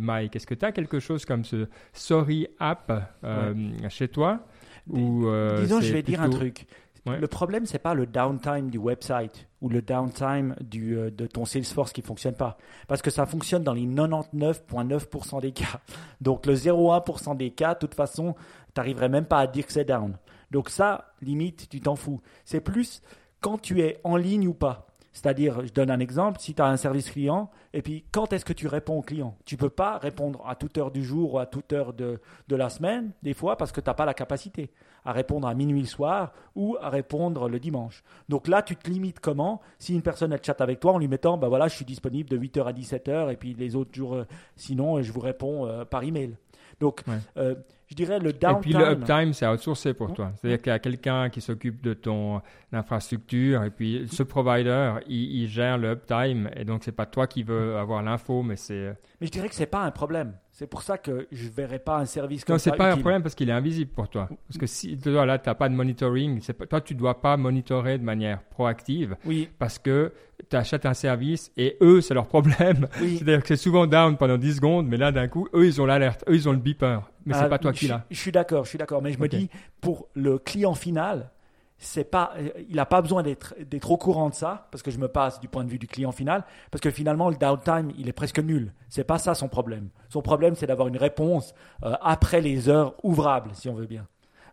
[0.00, 0.36] Mike?
[0.36, 2.92] Est-ce que tu as quelque chose comme ce Sorry App
[3.24, 3.54] euh,
[3.88, 4.46] chez toi?
[4.88, 5.26] Ou,
[5.60, 6.66] Disons, je vais dire un truc.
[7.06, 11.44] Le problème, c'est pas le downtime du website ou le downtime du, euh, de ton
[11.44, 12.58] Salesforce qui fonctionne pas.
[12.88, 15.80] Parce que ça fonctionne dans les 99,9% des cas.
[16.20, 19.72] Donc le 0,1% des cas, de toute façon, tu n'arriverais même pas à dire que
[19.72, 20.16] c'est down.
[20.50, 22.20] Donc ça, limite, tu t'en fous.
[22.44, 23.02] C'est plus
[23.40, 24.85] quand tu es en ligne ou pas.
[25.16, 28.44] C'est-à-dire, je donne un exemple, si tu as un service client, et puis quand est-ce
[28.44, 29.34] que tu réponds au client?
[29.46, 32.56] Tu peux pas répondre à toute heure du jour ou à toute heure de, de
[32.56, 34.70] la semaine, des fois, parce que tu n'as pas la capacité
[35.06, 38.04] à répondre à minuit le soir ou à répondre le dimanche.
[38.28, 39.62] Donc là, tu te limites comment?
[39.78, 42.28] Si une personne elle chatte avec toi en lui mettant, bah voilà, je suis disponible
[42.28, 45.86] de 8h à 17h, et puis les autres jours, euh, sinon, je vous réponds euh,
[45.86, 46.36] par email.
[46.78, 47.14] Donc, Ouais.
[47.38, 47.54] euh,
[47.88, 48.60] je dirais le Et downtime.
[48.60, 50.32] puis le uptime, c'est outsourcé pour toi.
[50.36, 52.40] C'est-à-dire qu'il y a quelqu'un qui s'occupe de ton
[52.72, 57.26] infrastructure et puis ce provider, il, il gère le uptime et donc c'est pas toi
[57.26, 60.34] qui veux avoir l'info, mais c'est Mais je dirais que c'est pas un problème.
[60.50, 62.96] C'est pour ça que je verrais pas un service comme non, c'est ça pas un
[62.96, 64.28] problème parce qu'il est invisible pour toi.
[64.48, 67.36] Parce que si toi là, t'as pas de monitoring, c'est pas, toi tu dois pas
[67.36, 70.12] monitorer de manière proactive Oui, parce que
[70.48, 72.88] tu achètes un service et eux c'est leur problème.
[73.00, 73.16] oui.
[73.18, 75.86] C'est-à-dire que c'est souvent down pendant 10 secondes, mais là d'un coup, eux ils ont
[75.86, 78.04] l'alerte, eux ils ont le beeper, mais c'est Ah, pas toi qui l'as.
[78.10, 79.02] Je suis d'accord, je suis d'accord.
[79.02, 79.50] Mais je me dis,
[79.80, 81.30] pour le client final,
[81.78, 84.90] c'est pas, euh, il n'a pas besoin d'être d'être au courant de ça, parce que
[84.90, 87.90] je me passe du point de vue du client final, parce que finalement, le downtime,
[87.98, 88.72] il est presque nul.
[88.88, 89.90] C'est pas ça son problème.
[90.08, 91.52] Son problème, c'est d'avoir une réponse
[91.84, 94.06] euh, après les heures ouvrables, si on veut bien,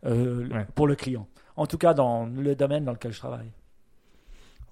[0.06, 0.66] euh, Ouais.
[0.76, 1.28] pour le client.
[1.56, 3.52] En tout cas, dans le domaine dans lequel je travaille.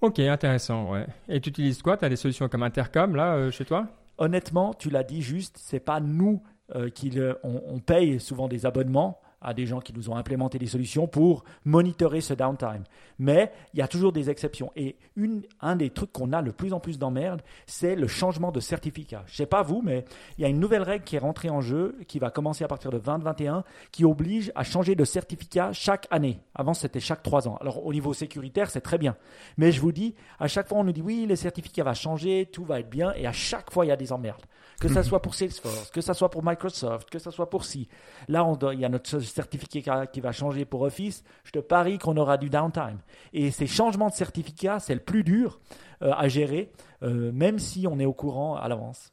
[0.02, 1.06] Ok, intéressant, ouais.
[1.30, 1.96] Et tu utilises quoi?
[1.96, 3.86] Tu as des solutions comme Intercom là euh, chez toi?
[4.18, 6.42] Honnêtement, tu l'as dit juste, c'est pas nous
[6.76, 10.60] euh, qui le- on, paye souvent des abonnements à des gens qui nous ont implémenté
[10.60, 12.84] des solutions pour monitorer ce downtime.
[13.18, 14.72] Mais il y a toujours des exceptions.
[14.76, 18.52] Et une, un des trucs qu'on a le plus en plus d'emmerde, c'est le changement
[18.52, 19.24] de certificat.
[19.26, 20.06] Je sais pas vous, mais
[20.38, 22.68] il y a une nouvelle règle qui est rentrée en jeu, qui va commencer à
[22.68, 26.40] partir de 2021, qui oblige à changer de certificat chaque année.
[26.54, 27.58] Avant, c'était chaque trois ans.
[27.62, 29.16] Alors, au niveau sécuritaire, c'est très bien.
[29.58, 32.48] Mais je vous dis, à chaque fois, on nous dit oui, le certificat va changer,
[32.52, 34.46] tout va être bien, et à chaque fois, il y a des emmerdes.
[34.82, 37.88] Que ça soit pour Salesforce, que ça soit pour Microsoft, que ça soit pour si.
[38.28, 41.60] Là, on doit- il y a notre certificat qui va changer pour Office, je te
[41.60, 43.00] parie qu'on aura du downtime.
[43.34, 45.60] Et ces changements de certificat, c'est le plus dur
[46.02, 46.72] euh, à gérer,
[47.04, 49.12] euh, même si on est au courant à l'avance.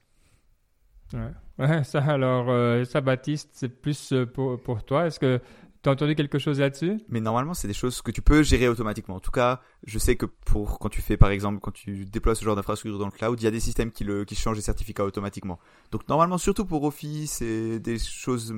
[1.13, 1.21] Ouais.
[1.59, 1.85] ouais.
[1.85, 5.07] ça alors, euh, ça Baptiste, c'est plus euh, pour, pour toi.
[5.07, 5.41] Est-ce que
[5.83, 7.01] tu as entendu quelque chose là-dessus?
[7.09, 9.17] Mais normalement, c'est des choses que tu peux gérer automatiquement.
[9.17, 12.35] En tout cas, je sais que pour quand tu fais, par exemple, quand tu déploies
[12.35, 14.57] ce genre d'infrastructure dans le cloud, il y a des systèmes qui, le, qui changent
[14.57, 15.59] les certificats automatiquement.
[15.91, 18.55] Donc normalement, surtout pour Office et des choses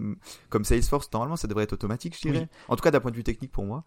[0.48, 2.48] comme Salesforce, normalement, ça devrait être automatique, je dirais.
[2.68, 3.84] En tout cas, d'un point de vue technique, pour moi,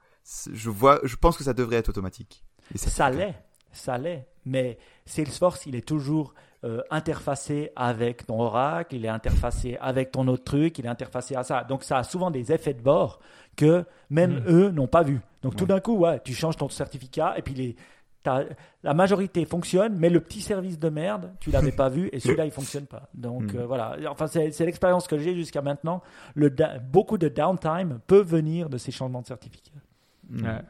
[0.52, 2.44] je vois, je pense que ça devrait être automatique.
[2.74, 3.36] Et ça l'est,
[3.72, 4.28] ça l'est.
[4.46, 10.28] Mais Salesforce, il est toujours euh, interfacé avec ton Oracle, il est interfacé avec ton
[10.28, 11.64] autre truc, il est interfacé à ça.
[11.64, 13.20] Donc ça a souvent des effets de bord
[13.56, 14.44] que même Mm.
[14.48, 15.20] eux n'ont pas vu.
[15.42, 17.76] Donc tout d'un coup, ouais, tu changes ton certificat et puis les,
[18.84, 22.46] la majorité fonctionne, mais le petit service de merde, tu l'avais pas vu et celui-là
[22.46, 23.10] il fonctionne pas.
[23.14, 23.58] Donc Mm.
[23.58, 23.98] euh, voilà.
[24.10, 26.02] Enfin c'est l'expérience que j'ai jusqu'à maintenant.
[26.34, 26.50] Le
[26.92, 29.72] beaucoup de downtime peut venir de ces changements de certificat.
[30.32, 30.62] Ouais.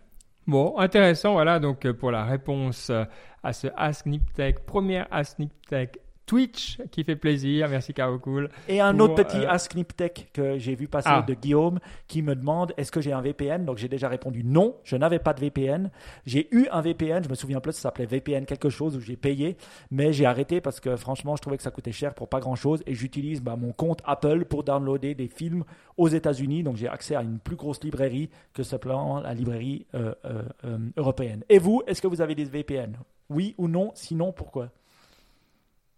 [0.46, 3.06] Bon, intéressant, voilà, donc euh, pour la réponse euh,
[3.44, 8.50] à ce Ask Niptech, première Ask Niptech Twitch qui fait plaisir, merci Caro Cool.
[8.70, 11.22] Et un Pour, autre petit euh, Ask Niptech que j'ai vu passer Ah.
[11.28, 14.76] de Guillaume qui me demande est-ce que j'ai un VPN Donc j'ai déjà répondu non,
[14.84, 15.92] je n'avais pas de VPN.
[16.26, 19.18] J'ai eu un VPN, je me souviens plus, ça s'appelait VPN quelque chose où j'ai
[19.18, 19.58] payé,
[19.92, 22.56] mais j'ai arrêté parce que franchement je trouvais que ça coûtait cher pour pas grand
[22.56, 25.64] chose et j'utilise bah, mon compte Apple pour downloader des films
[25.98, 26.64] aux États-Unis.
[26.64, 30.78] Donc j'ai accès à une plus grosse librairie que simplement la librairie euh, euh, euh,
[30.98, 31.44] européenne.
[31.50, 32.98] Et vous, est-ce que vous avez des VPN
[33.30, 33.92] Oui ou non?
[33.94, 34.70] Sinon, pourquoi?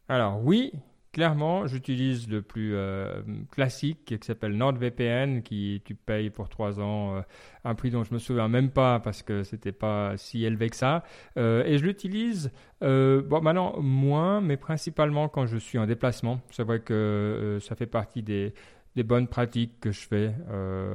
[0.08, 0.72] Alors oui,
[1.14, 7.16] clairement, j'utilise le plus euh, classique qui s'appelle NordVPN, qui tu payes pour trois ans
[7.16, 7.22] euh,
[7.64, 10.76] un prix dont je me souviens même pas parce que c'était pas si élevé que
[10.76, 11.04] ça.
[11.38, 12.52] Euh, et je l'utilise
[12.82, 16.40] bon maintenant moins, mais principalement quand je suis en déplacement.
[16.52, 18.54] C'est vrai que ça fait partie des,
[18.96, 20.34] des bonnes pratiques que je fais.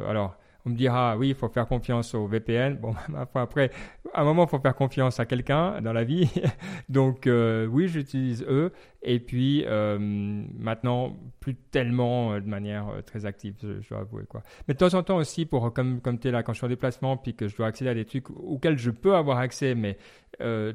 [0.08, 0.36] Alors.
[0.66, 2.76] On me dira, oui, il faut faire confiance au VPN.
[2.76, 3.70] Bon, ma foi, après,
[4.12, 6.30] à un moment, il faut faire confiance à quelqu'un dans la vie.
[6.88, 8.72] Donc, euh, oui, j'utilise eux.
[9.02, 14.24] Et puis, euh, maintenant, plus tellement euh, de manière très active, je, je dois avouer.
[14.28, 14.42] Quoi.
[14.68, 16.66] Mais de temps en temps aussi, pour, comme, comme tu es là, quand je suis
[16.66, 19.74] en déplacement, puis que je dois accéder à des trucs auxquels je peux avoir accès,
[19.74, 19.96] mais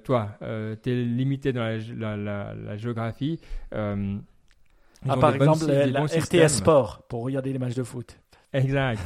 [0.04, 0.38] toi,
[0.84, 3.40] tu es limité dans la, la, la, la géographie.
[5.08, 6.48] Ah, Par exemple, la RTS.
[6.48, 8.18] Sport pour regarder les matchs de foot.
[8.56, 9.02] Exact.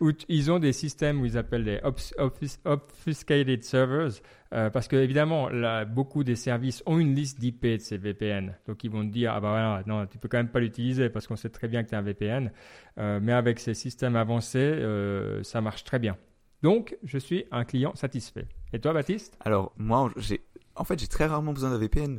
[0.28, 4.10] Ils ont des systèmes où ils appellent obfus- obfuscated servers,
[4.52, 5.48] euh, parce que évidemment,
[5.86, 8.54] beaucoup des services ont une liste d'IP de ces VPN.
[8.66, 11.08] Donc ils vont te dire, ah bah voilà, non, tu peux quand même pas l'utiliser
[11.10, 12.50] parce qu'on sait très bien que tu es un VPN.
[12.98, 16.16] Euh, mais avec ces systèmes avancés, euh, ça marche très bien.
[16.62, 18.46] Donc, je suis un client satisfait.
[18.72, 19.36] Et toi, Baptiste?
[19.44, 20.42] Alors, moi, j'ai,
[20.76, 22.18] en fait, j'ai très rarement besoin d'un VPN.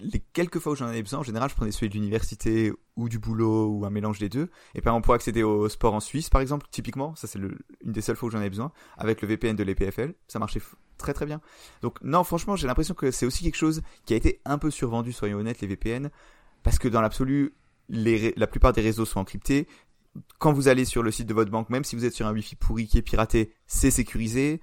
[0.00, 3.08] Les quelques fois où j'en avais besoin, en général, je prenais celui de l'université ou
[3.08, 4.50] du boulot ou un mélange des deux.
[4.74, 7.56] Et par exemple, pour accéder au sport en Suisse, par exemple, typiquement, ça c'est une
[7.82, 10.60] des seules fois où j'en avais besoin, avec le VPN de l'EPFL, ça marchait
[10.98, 11.40] très très bien.
[11.80, 14.70] Donc, non, franchement, j'ai l'impression que c'est aussi quelque chose qui a été un peu
[14.70, 16.10] survendu, soyons honnêtes, les VPN,
[16.62, 17.54] parce que dans l'absolu,
[17.88, 19.66] la plupart des réseaux sont encryptés.
[20.38, 22.32] Quand vous allez sur le site de votre banque, même si vous êtes sur un
[22.32, 24.60] Wi-Fi pourri qui est piraté, c'est sécurisé.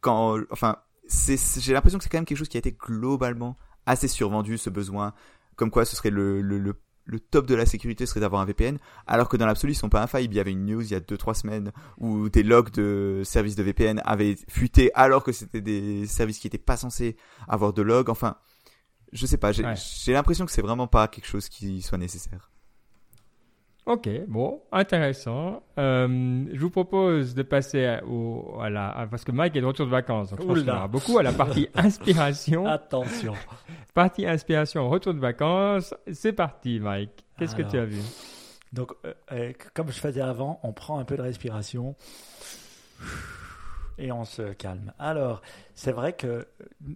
[0.00, 4.08] Quand, enfin, j'ai l'impression que c'est quand même quelque chose qui a été globalement assez
[4.08, 5.14] survendu, ce besoin.
[5.56, 6.74] Comme quoi, ce serait le, le, le,
[7.04, 9.88] le top de la sécurité serait d'avoir un VPN, alors que dans l'absolu, ils sont
[9.88, 10.34] pas infaillibles.
[10.34, 13.56] Il y avait une news il y a 2-3 semaines où des logs de services
[13.56, 17.16] de VPN avaient fuité alors que c'était des services qui étaient pas censés
[17.48, 18.08] avoir de logs.
[18.08, 18.36] Enfin,
[19.12, 19.74] je sais pas, j'ai, Ouais.
[20.04, 22.51] j'ai l'impression que c'est vraiment pas quelque chose qui soit nécessaire.
[23.84, 25.60] Ok, bon, intéressant.
[25.76, 29.60] Euh, je vous propose de passer à- au, à la, à- parce que Mike est
[29.60, 32.64] de retour de vacances, donc je pense y aura beaucoup à la partie inspiration.
[32.64, 33.34] Attention.
[33.92, 35.94] Partie inspiration, retour de vacances.
[36.12, 37.24] C'est parti, Mike.
[37.38, 37.98] Qu'est-ce que tu as vu?
[38.72, 41.96] Donc, euh, euh, comme je faisais avant, on prend un peu de respiration
[44.02, 44.92] et on se calme.
[44.98, 45.40] Alors,
[45.74, 46.46] c'est vrai que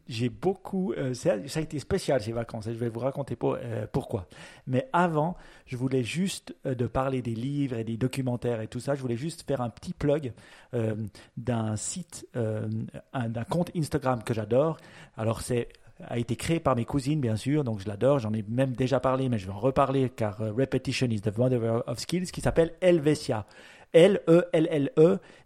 [0.09, 0.93] j'ai beaucoup.
[0.93, 4.27] euh, ça, a été spécial ces vacances je vais vous raconter euh, pourquoi.
[4.67, 5.37] Mais avant,
[5.67, 8.95] je voulais juste euh, de parler des livres et des documentaires et tout ça.
[8.97, 10.33] Je voulais juste faire un petit plug
[11.37, 14.77] d'un site, un- d'un compte Instagram que j'adore.
[15.17, 15.69] Alors, c'est
[16.05, 18.19] a été créé par mes cousines, bien sûr, donc je l'adore.
[18.19, 21.83] J'en ai même déjà parlé, mais je vais en reparler car Repetition is the mother
[21.89, 23.47] of skills, qui s'appelle Helvetia.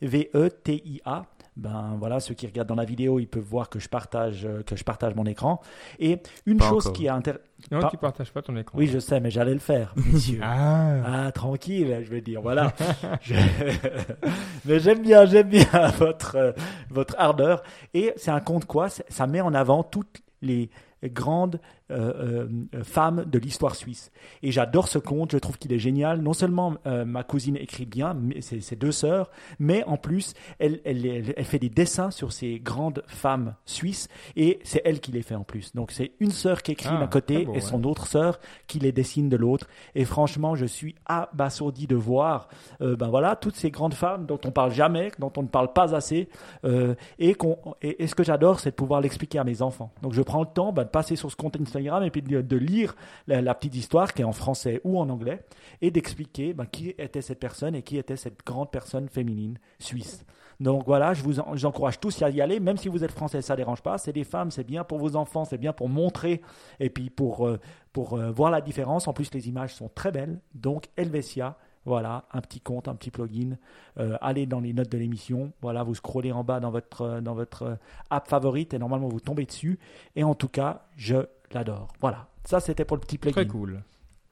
[0.00, 1.26] L-E-L-L-E-V-E-T-I-A.
[1.56, 4.62] Ben voilà, ceux qui regardent dans la vidéo, ils peuvent voir que je partage, euh,
[4.62, 5.60] que je partage mon écran.
[5.98, 6.92] Et une Pas chose encore.
[6.96, 7.44] qui est intéressante.
[7.70, 8.78] Non, Pas- tu partages pas ton écran.
[8.78, 10.40] Oui, je sais, mais j'allais le faire, messieurs.
[10.42, 12.72] Ah, Ah, tranquille, je veux dire, voilà.
[13.20, 13.34] Je-
[14.64, 15.66] Mais j'aime bien, j'aime bien
[15.98, 16.52] votre, euh,
[16.90, 17.62] votre ardeur.
[17.94, 18.88] Et c'est un compte quoi?
[18.88, 20.70] Ça met en avant toutes les
[21.04, 21.60] grandes
[21.90, 24.12] euh, euh, femmes de l'histoire suisse.
[24.42, 26.20] Et j'adore ce conte, je trouve qu'il est génial.
[26.20, 30.80] Non seulement euh, ma cousine écrit bien, c'est ses deux sœurs, mais en plus, elle,
[30.84, 35.22] elle, elle, fait des dessins sur ces grandes femmes suisses et c'est elle qui les
[35.22, 35.74] fait en plus.
[35.74, 37.60] Donc c'est une sœur qui écrit Ah, d'un côté très beau, et ouais.
[37.60, 39.66] son autre sœur qui les dessine de l'autre.
[39.94, 42.48] Et franchement, je suis abasourdi de voir,
[42.80, 45.72] euh, ben voilà, toutes ces grandes femmes dont on parle jamais, dont on ne parle
[45.72, 46.28] pas assez,
[46.64, 49.92] euh, et, qu'on, et, et ce que j'adore, c'est de pouvoir l'expliquer à mes enfants.
[50.02, 52.56] Donc je prends le temps ben, de passer sur ce compte Instagram et puis de,
[52.56, 52.94] lire
[53.26, 55.42] la, petite histoire qui est en français ou en anglais,
[55.82, 60.24] et d'expliquer ben, qui était cette personne et qui était cette grande personne féminine suisse.
[60.60, 63.40] Donc voilà, je vous en- j'encourage tous à y aller, même si vous êtes français,
[63.40, 63.96] ça ne dérange pas.
[63.96, 66.42] C'est des femmes, c'est bien pour vos enfants, c'est bien pour montrer
[66.78, 67.58] et puis pour, euh,
[67.94, 69.08] pour euh, voir la différence.
[69.08, 70.38] En plus, les images sont très belles.
[70.54, 71.56] Donc Helvetia,
[71.86, 73.56] voilà, un petit compte, un petit plugin.
[73.98, 75.50] Euh, allez dans les notes de l'émission.
[75.62, 77.78] Voilà, vous scrollez en bas dans votre, dans votre
[78.10, 79.78] app favorite et normalement vous tombez dessus.
[80.14, 81.16] Et en tout cas, je
[81.52, 81.88] l'adore.
[82.00, 83.34] Voilà, ça c'était pour le petit plugin.
[83.34, 83.82] Très cool.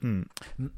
[0.01, 0.23] Hmm.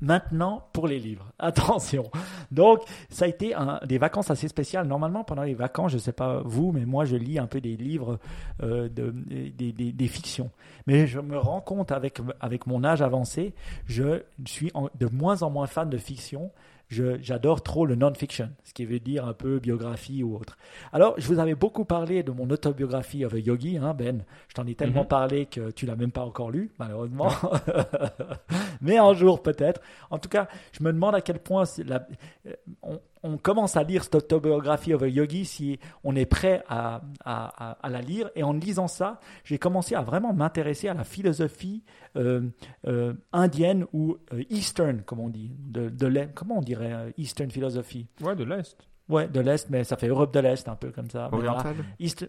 [0.00, 1.30] Maintenant, pour les livres.
[1.38, 2.10] Attention.
[2.50, 2.80] Donc,
[3.10, 4.86] ça a été un, des vacances assez spéciales.
[4.86, 7.60] Normalement, pendant les vacances, je ne sais pas vous, mais moi, je lis un peu
[7.60, 8.18] des livres,
[8.62, 10.50] euh, de, des, des- des fictions.
[10.86, 13.52] Mais je me rends compte avec, avec mon âge avancé,
[13.86, 16.50] je suis en- de moins en moins fan de fiction.
[16.90, 20.58] Je- J'adore trop le non-fiction, ce qui veut dire un peu biographie ou autre.
[20.92, 24.24] Alors, je vous avais beaucoup parlé de mon autobiographie of a Yogi, hein, Ben.
[24.48, 25.08] Je t'en ai tellement Mhm.
[25.08, 27.28] parlé que tu l'as même pas encore lu, malheureusement.
[28.80, 29.80] Mais un jour peut-être.
[30.10, 32.06] En tout cas, je me demande à quel point la-
[32.46, 36.62] euh, on, on commence à lire cette autobiographie of a Yogi si on est prêt
[36.68, 38.30] à, à- à- à la lire.
[38.34, 41.82] Et en lisant ça, j'ai commencé à vraiment m'intéresser à la philosophie
[42.16, 42.42] euh,
[42.86, 45.50] euh, indienne ou euh, Eastern, comme on dit.
[45.58, 48.76] De, de l'Est- comment on dirait euh, Eastern philosophy Ouais, de l'Est.
[49.08, 51.28] Ouais, de l'Est, mais ça fait Europe de l'Est, un peu comme ça.
[51.32, 52.28] Oriental East-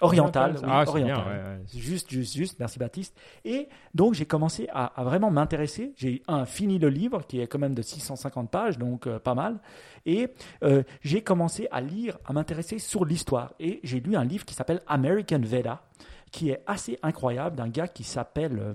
[0.00, 1.26] Oriental, oui, Ah, c'est bien, oriental.
[1.32, 1.80] ouais, ouais.
[1.80, 3.16] Juste, juste, juste, merci Baptiste.
[3.44, 5.92] Et donc j'ai commencé à, à vraiment m'intéresser.
[5.96, 9.34] J'ai un fini le livre qui est quand même de 650 pages, donc euh, pas
[9.34, 9.60] mal.
[10.06, 10.28] Et
[10.62, 13.52] euh, j'ai commencé à lire, à m'intéresser sur l'histoire.
[13.60, 15.82] Et j'ai lu un livre qui s'appelle American Veda
[16.32, 18.74] qui est assez incroyable d'un gars qui s'appelle,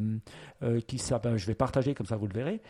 [0.61, 2.61] euh, qui s'appelle, je vais partager comme ça vous le verrez,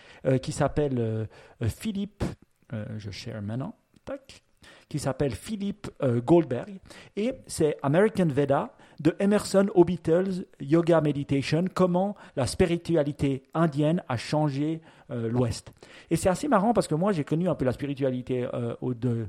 [0.41, 1.27] qui s'appelle
[1.63, 2.23] Philippe,
[2.71, 3.75] je share maintenant,
[4.05, 4.43] tac,
[4.89, 6.79] qui s'appelle Philippe euh, Goldberg
[7.15, 8.71] et c'est American Veda
[9.01, 14.81] de Emerson aux Beatles, Yoga Meditation, comment la spiritualité indienne a changé
[15.11, 15.73] euh, l'Ouest.
[16.09, 19.27] Et c'est assez marrant parce que moi j'ai connu un peu la spiritualité euh, de,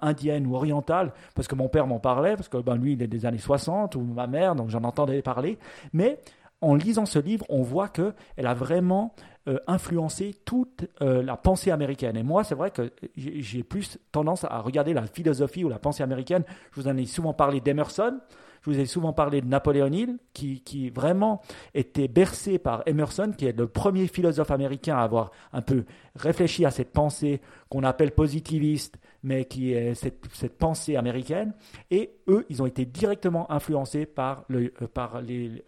[0.00, 3.06] indienne ou orientale parce que mon père m'en parlait, parce que ben, lui il est
[3.08, 5.58] des années 60 ou ma mère, donc j'en entendais parler.
[5.92, 6.18] Mais
[6.60, 9.14] en lisant ce livre, on voit que elle a vraiment
[9.48, 12.16] euh, influencé toute euh, la pensée américaine.
[12.16, 16.04] Et moi, c'est vrai que j'ai plus tendance à regarder la philosophie ou la pensée
[16.04, 16.44] américaine.
[16.70, 18.20] Je vous en ai souvent parlé d'Emerson.
[18.64, 21.42] Je vous ai souvent parlé de Napoléon Hill, qui, qui vraiment
[21.74, 25.84] était bercé par Emerson, qui est le premier philosophe américain à avoir un peu
[26.14, 31.54] réfléchi à cette pensée qu'on appelle positiviste, mais qui est cette, pensée américaine.
[31.90, 35.64] Et eux, ils ont été directement influencés par, le, euh, par les,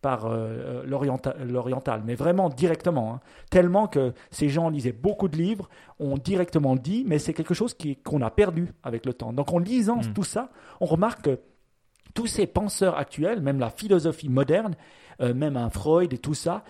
[0.00, 3.14] par euh, l'orienta- l'oriental, mais vraiment directement.
[3.14, 3.20] hein.
[3.50, 5.68] Tellement que ces gens lisaient beaucoup de livres,
[5.98, 9.32] ont directement dit, mais c'est quelque chose qui- qu'on a perdu avec le temps.
[9.32, 10.12] Donc en lisant Mm.
[10.14, 11.38] tout ça, on remarque que
[12.14, 14.74] tous ces penseurs actuels, même la philosophie moderne,
[15.20, 16.62] euh, même un Freud et tout ça,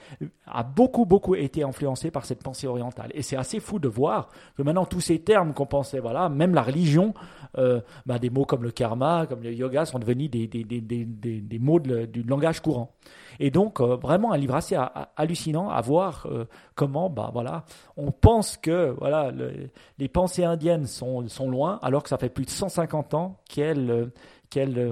[0.47, 3.11] a beaucoup, beaucoup été influencé par cette pensée orientale.
[3.15, 6.55] Et c'est assez fou de voir que maintenant, tous ces termes qu'on pensait, voilà, même
[6.55, 7.15] la religion,
[7.59, 10.81] euh, bah, des mots comme le karma, comme le yoga, sont devenus des, des, des,
[10.81, 12.93] des, des- mots du langage courant.
[13.41, 16.27] Et donc, euh, vraiment un livre assez ha- ha- hallucinant à voir
[16.75, 17.65] comment, bah, voilà,
[17.97, 22.29] on pense que voilà, le- les pensées indiennes sont, sont loin, alors que ça fait
[22.29, 24.11] plus de 150 ans qu'elles,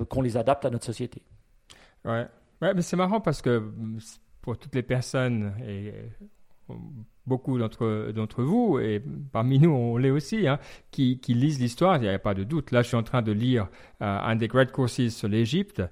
[0.08, 1.22] qu'on les adapte à notre société.
[2.04, 2.26] Ouais.
[2.64, 3.98] Ouais, mais c'est marrant parce que mm,
[4.40, 5.92] pour toutes les personnes et
[6.70, 6.74] euh,
[7.26, 9.02] beaucoup d'entre vous et
[9.32, 10.58] parmi nous on l'est aussi hein,
[10.90, 12.70] qui, qui lisent l'histoire, il n'y a pas de doute.
[12.70, 13.68] Là, je suis en train de lire
[14.00, 15.82] euh, un des great courses sur l'Égypte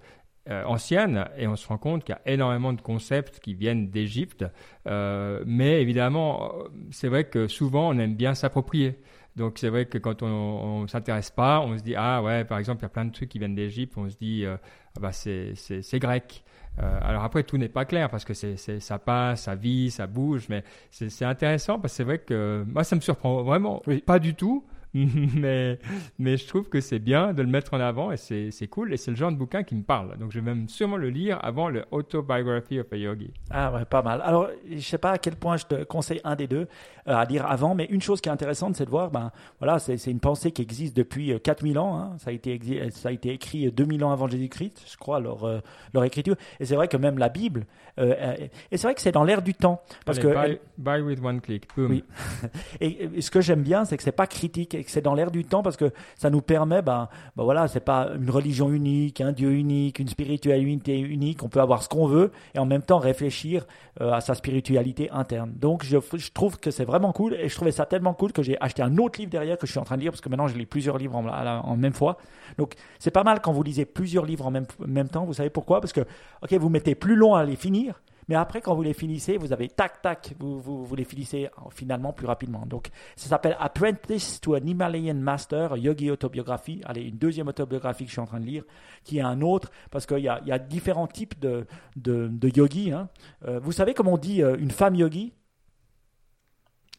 [0.49, 3.91] euh, ancienne et on se rend compte qu'il y a énormément de concepts qui viennent
[3.91, 4.47] d'Égypte.
[4.87, 6.55] Euh, mais évidemment,
[6.91, 8.99] c'est vrai que souvent on aime bien s'approprier.
[9.37, 12.59] Donc c'est vrai que quand on ne s'intéresse pas, on se dit ah ouais par
[12.59, 14.57] exemple il y a plein de trucs qui viennent d'Égypte, on se dit euh,
[14.97, 15.55] ah bah c'est
[15.99, 16.45] grec.
[16.81, 20.07] Euh, alors après tout n'est pas clair parce que c'est ça passe, ça vit, ça
[20.07, 23.83] bouge, mais c'est c'est intéressant parce que c'est vrai que moi ça me surprend vraiment
[23.87, 24.01] Oui.
[24.01, 24.65] pas du tout
[25.37, 25.79] mais,
[26.19, 28.93] mais je trouve que c'est bien de le mettre en avant et c'est cool.
[28.93, 30.19] Et c'est le genre de bouquin qui me parle.
[30.19, 33.31] Donc je vais même sûrement le lire avant le Autobiography of a Yogi.
[33.51, 34.21] Ah ouais, pas mal.
[34.23, 36.69] Alors, je sais pas à quel point je te conseille un des deux
[37.09, 39.79] euh, à lire avant, mais une chose qui est intéressante, c'est de voir, ben voilà,
[39.79, 41.97] c'est une pensée qui existe depuis euh, 4000 ans.
[41.97, 42.17] hein.
[42.19, 45.61] Ça, a été, ça a été écrit 2000 ans avant Jésus-Christ, je crois, leur, euh,
[45.95, 46.37] leur écriture.
[46.61, 47.67] Et c'est vrai que même la Bible,
[47.99, 48.35] euh, euh,
[48.71, 49.83] et c'est vrai que c'est dans l'air du temps.
[50.05, 51.67] Parce Allez, que buy, buy with one click.
[51.77, 51.91] Boom.
[51.91, 52.05] Oui.
[52.81, 55.31] Et, et ce que j'aime bien, c'est que c'est pas critique que c'est dans l'air
[55.31, 59.21] du temps parce que ça nous permet, ben, ben voilà, c'est pas une religion unique,
[59.21, 61.43] un Dieu unique, une spiritualité unique.
[61.43, 63.67] On peut avoir ce qu'on veut et en même temps réfléchir
[64.01, 65.53] euh, à sa spiritualité interne.
[65.55, 65.99] Donc, je,
[66.33, 68.97] trouve que c'est vraiment cool et je trouvais ça tellement cool que j'ai acheté un
[68.99, 70.67] autre livre derrière que je suis en train de lire parce que maintenant je lis
[70.67, 72.19] plusieurs livres en même fois.
[72.59, 75.25] Donc, c'est pas mal quand vous lisez plusieurs livres en même, même temps.
[75.25, 75.81] Vous savez pourquoi?
[75.81, 76.03] Parce que,
[76.43, 78.01] ok, vous mettez plus long à les finir.
[78.33, 81.51] Mais après, quand vous les finissez, vous avez tac, tac, vous, vous, vous les finissez
[81.59, 82.65] euh, finalement plus rapidement.
[82.65, 86.81] Donc, ça s'appelle Apprentice to an Himalayan Master, Yogi Autobiographie.
[86.87, 88.65] Allez, une deuxième autobiographie que je suis en train de lire,
[89.05, 91.67] qui est un autre, parce qu'il y a, y a différents types de,
[91.97, 92.93] de, de yogis.
[92.93, 93.11] hein.
[93.47, 95.35] Euh, vous savez comment on dit euh, une femme yogi?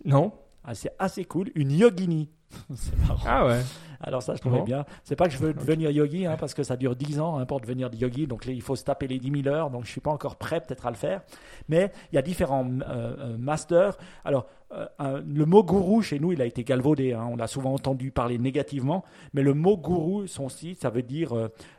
[0.06, 2.30] Non Ah, C'est assez cool, une yogini.
[2.76, 3.24] C'est marrant.
[3.26, 3.62] Ah ouais.
[4.06, 4.64] Alors ça, je trouvais Bon.
[4.66, 4.86] bien.
[5.04, 7.46] C'est pas que je veux devenir yogi, hein, parce que ça dure 10 ans hein,
[7.46, 8.28] pour devenir yogi.
[8.28, 9.70] Donc il faut se taper les 10 000 heures.
[9.70, 11.22] Donc je suis pas encore prêt peut-être à le faire.
[11.70, 13.98] Mais il y a différents euh, euh, masters.
[14.26, 17.14] Alors euh, un- le mot gourou chez nous, il a été galvaudé.
[17.14, 17.28] hein.
[17.32, 19.06] On l'a souvent entendu parler négativement.
[19.34, 21.34] Mais le mot gourou, son site, ça veut dire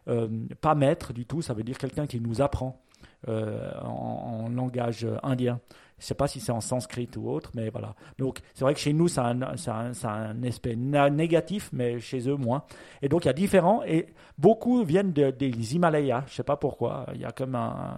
[0.09, 0.29] euh,
[0.63, 1.43] pas maître du tout.
[1.43, 2.81] Ça veut dire quelqu'un qui nous apprend
[3.27, 5.61] en, en langage indien.
[5.99, 7.95] Je sais pas si c'est en sanskrit ou autre, mais voilà.
[8.19, 10.43] Donc, c'est vrai que chez nous, ça a un, ça a un- ça a un
[10.43, 12.65] aspect négatif, mais chez eux, moins.
[13.01, 16.25] Et donc, il y a différents, et beaucoup viennent de- des Himalayas.
[16.27, 17.07] Je sais pas pourquoi.
[17.15, 17.97] Il y a comme un,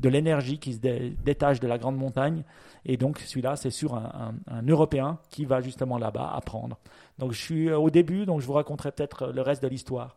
[0.00, 2.44] de l'énergie qui se dé- détache de la grande montagne.
[2.84, 4.34] Et donc, celui-là, c'est sur un,
[4.68, 6.78] Européen qui va justement là-bas apprendre.
[7.18, 10.16] Donc, je suis au début, donc je vous raconterai peut-être le reste de l'histoire.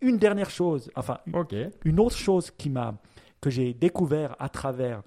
[0.00, 1.18] Une dernière chose, enfin,
[1.84, 2.94] une autre chose qui m'a,
[3.40, 5.02] que j'ai découvert à travers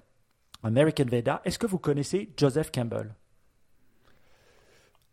[0.62, 3.14] American Veda, est-ce que vous connaissez Joseph Campbell?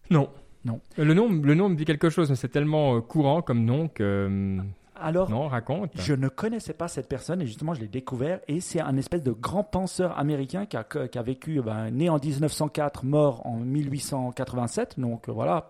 [0.10, 0.30] Non.
[0.66, 0.82] Non.
[0.98, 3.88] Le nom, le nom me dit quelque chose, mais c'est tellement euh, courant comme nom
[3.88, 4.04] que.
[4.60, 4.62] euh,
[4.96, 5.92] Alors, non, raconte.
[5.96, 8.40] je ne connaissais pas cette personne et justement, je l'ai découvert.
[8.50, 12.10] Et c'est un espèce de grand penseur américain qui a, qui a vécu, ben, né
[12.10, 15.70] en 1904, mort en 1887, donc euh, voilà,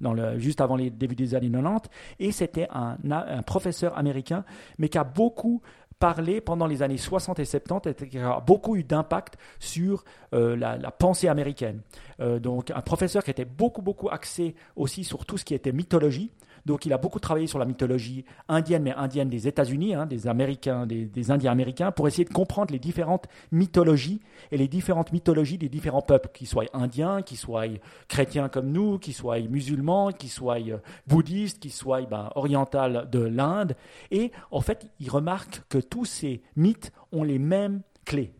[0.00, 1.90] dans le, juste avant les débuts des années 90.
[2.18, 4.44] Et c'était un, un professeur américain,
[4.78, 5.60] mais qui a beaucoup
[6.02, 10.02] parlé pendant les années 60 et 70 et qui a beaucoup eu d'impact sur
[10.34, 11.80] euh, la, pensée américaine.
[12.18, 15.70] Euh, donc un professeur qui était beaucoup beaucoup axé aussi sur tout ce qui était
[15.70, 16.32] mythologie.
[16.66, 20.26] Donc il a beaucoup travaillé sur la mythologie indienne, mais indienne des États-Unis, hein, des
[20.26, 25.58] Américains, des, Indiens américains, pour essayer de comprendre les différentes mythologies et les différentes mythologies
[25.58, 27.66] des différents peuples, qu'ils soient indiens, qu'ils soient
[28.08, 33.20] chrétiens comme nous, qu'ils soient musulmans, qu'ils soient euh, bouddhistes, qu'ils soient ben, orientales de
[33.20, 33.76] l'Inde.
[34.10, 38.32] Et en fait, il remarque que tous ces mythes ont les mêmes clés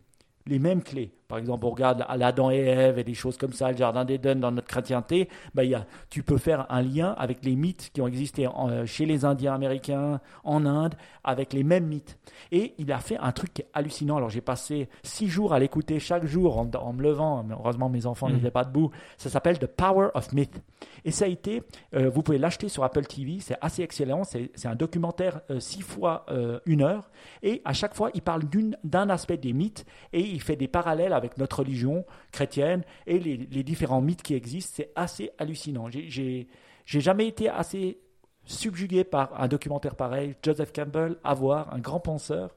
[0.47, 1.13] les mêmes clés.
[1.33, 4.35] Par exemple, on regarde l'Adam et Ève et des choses comme ça, le jardin d'Éden
[4.39, 5.31] dans notre chrétienté.
[5.55, 8.69] Ben, y a, tu peux faire un lien avec les mythes qui ont existé en-
[8.69, 12.19] euh, chez les Indiens américains, en Inde, avec les mêmes mythes.
[12.51, 14.19] Et il a fait un truc qui est hallucinant.
[14.19, 17.43] Alors j'ai passé six jours à l'écouter chaque jour en, en me levant.
[17.45, 18.35] Mais heureusement, mes enfants Mhm.
[18.35, 18.91] n'étaient pas debout.
[19.17, 20.61] Ça s'appelle The Power of Myth.
[21.07, 21.63] Et ça a été,
[21.95, 24.25] euh, vous pouvez l'acheter sur Apple TV, c'est assez excellent.
[24.25, 27.09] C'est un documentaire euh, six fois euh, une heure.
[27.43, 30.69] Et à chaque fois, il parle d'une- d'un aspect des mythes et il fait des
[30.69, 34.73] parallèles avec notre religion chrétienne et les, différents mythes qui existent.
[34.77, 35.89] C'est assez hallucinant.
[35.91, 36.49] J'ai-
[36.87, 37.99] jamais été assez
[38.45, 40.35] subjugué par un documentaire pareil.
[40.43, 42.51] Joseph Campbell, à voir, un grand penseur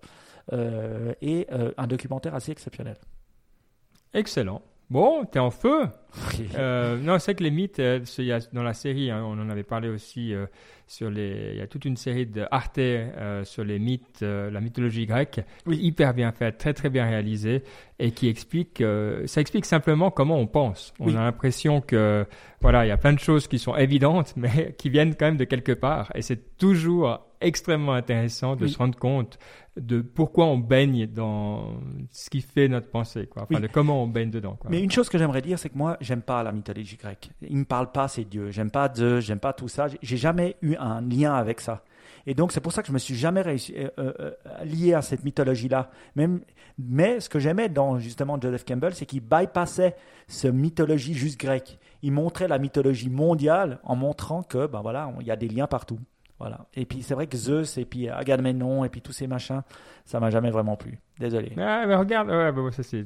[0.53, 2.97] euh, et euh, un documentaire assez exceptionnel.
[4.13, 4.61] Excellent.
[4.91, 5.87] Bon, t'es en feu.
[6.55, 9.49] Euh, non, c'est que les mythes, euh, y a- dans la série, hein, on en
[9.49, 10.45] avait parlé aussi euh,
[10.85, 11.51] sur les.
[11.53, 12.79] Il y a toute une série de Arte
[13.43, 15.77] sur les mythes, la mythologie grecque, Oui.
[15.81, 17.63] hyper bien faite, très très bien réalisée,
[17.97, 18.83] et qui explique.
[19.25, 20.93] ça explique simplement comment on pense.
[20.99, 21.15] On Oui.
[21.15, 22.25] a l'impression que
[22.61, 25.37] voilà, il y a plein de choses qui sont évidentes, mais qui viennent quand même
[25.37, 28.71] de quelque part, et c'est toujours extrêmement intéressant de Oui.
[28.71, 29.37] se rendre compte
[29.77, 31.77] de pourquoi on baigne dans
[32.11, 33.43] ce qui fait notre pensée, quoi.
[33.43, 33.61] Enfin, Oui.
[33.61, 34.69] de comment on baigne dedans, quoi.
[34.69, 37.29] Mais une chose que j'aimerais dire, c'est que moi, j'aime pas la mythologie grecque.
[37.41, 38.51] Il me parle pas ces dieux.
[38.51, 39.87] J'aime pas Zeus, j'aime pas tout ça.
[40.01, 41.83] J'ai- jamais eu un lien avec ça.
[42.27, 44.31] Et donc, c'est pour ça que je me suis jamais réussi, euh, euh, euh,
[44.63, 45.91] lié à cette mythologie-là.
[46.15, 46.41] Même,
[46.79, 49.95] mais ce que j'aimais dans justement Joseph Campbell, c'est qu'il bypassait
[50.27, 51.77] ce mythologie juste grecque.
[52.01, 55.67] Il montrait la mythologie mondiale en montrant que, ben voilà, il y a des liens
[55.67, 55.99] partout.
[56.39, 56.67] Voilà.
[56.73, 59.61] Et puis c'est vrai que Zeus et puis Agamemnon et puis tous ces machins,
[60.05, 60.99] ça m'a jamais vraiment plu.
[61.19, 61.53] Désolé.
[61.57, 63.05] Ah, mais regarde, ouais, bah, ça c'est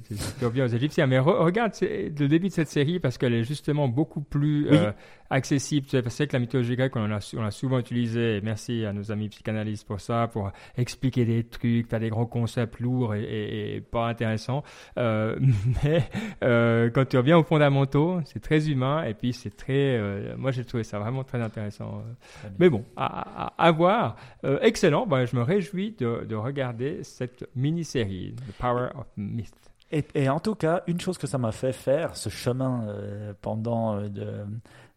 [0.52, 3.88] bien aux Égyptiens, mais re- regarde le début de cette série parce qu'elle est justement
[3.88, 4.78] beaucoup plus Oui.
[4.78, 4.92] euh,
[5.30, 5.86] accessible.
[5.86, 8.38] Tu sais, que c'est que la mythologie grecque, on l'a souvent utilisé.
[8.38, 12.26] Et merci à nos amis psychanalystes pour ça, pour expliquer des trucs, faire des grands
[12.26, 14.64] concepts lourds et, et- et pas intéressants.
[14.98, 15.38] Euh,
[15.84, 16.02] mais
[16.44, 20.02] euh, quand tu reviens aux fondamentaux, c'est très humain et puis c'est très.
[20.36, 22.02] moi, j'ai trouvé ça vraiment très intéressant.
[22.40, 22.50] Très.
[22.58, 24.16] Mais bon, à, à, à voir.
[24.64, 25.06] Excellent.
[25.06, 29.54] Ben, je me réjouis de, de regarder cette mini-série, The Power of Myth.
[29.92, 33.34] Et, et en tout cas, une chose que ça m'a fait faire, ce chemin euh,
[33.42, 34.46] pendant euh, de,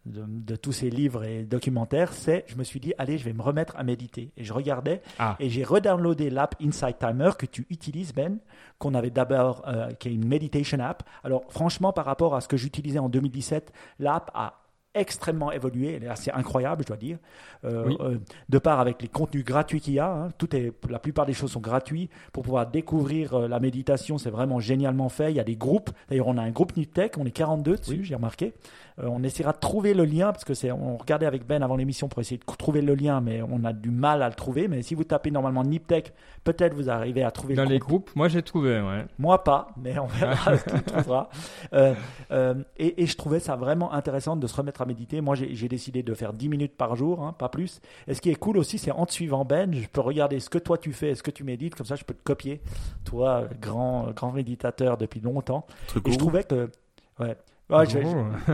[0.05, 3.33] de, de tous ces livres et documentaires, c'est, je me suis dit, allez, je vais
[3.33, 4.33] me remettre à méditer.
[4.37, 5.37] Et je regardais, Ah.
[5.41, 8.37] et j'ai redownloadé l'app Insight Timer que tu utilises, Ben,
[8.79, 11.03] qu'on avait d'abord, euh, qui est une meditation app.
[11.25, 14.59] Alors, franchement, par rapport à ce que j'utilisais en 2017, l'app a
[14.95, 17.19] extrêmement évolué, elle est assez incroyable, je dois dire,
[17.65, 17.97] Euh, Oui.
[18.01, 18.19] euh,
[18.49, 20.11] de part avec les contenus gratuits qu'il y a.
[20.13, 20.29] hein.
[20.37, 24.19] tout est, la plupart des choses sont gratuits pour pouvoir découvrir euh, la méditation.
[24.19, 25.31] C'est vraiment génialement fait.
[25.31, 25.91] Il y a des groupes.
[26.09, 28.53] D'ailleurs, on a un groupe Niptech, on est 42 dessus, j'ai remarqué.
[28.99, 31.77] Euh, on essaiera de trouver le lien parce que c'est, on regardait avec Ben avant
[31.77, 34.69] l'émission pour essayer de trouver le lien, mais on a du mal à le trouver.
[34.69, 36.13] Mais si vous tapez normalement Niptech,
[36.45, 38.07] peut-être vous arrivez à trouver Dans le les groupe.
[38.07, 39.05] groupes, moi j'ai trouvé, ouais.
[39.19, 41.29] Moi pas, mais on verra le trouvera.
[41.73, 41.95] Euh,
[42.31, 45.21] euh, et, et je trouvais ça vraiment intéressant de se remettre à méditer.
[45.21, 47.81] Moi, j'ai décidé de faire 10 minutes par jour, hein, pas plus.
[48.09, 50.51] Et ce qui est cool aussi, c'est en te suivant Ben, je peux regarder ce
[50.51, 52.61] que toi tu fais, ce que tu médites, comme ça je peux te copier.
[53.05, 55.67] Toi, grand, grand méditateur depuis longtemps.
[55.89, 56.71] Truc Et je trouvais que...
[57.19, 57.37] Ouais.
[57.79, 57.99] Ouais, je-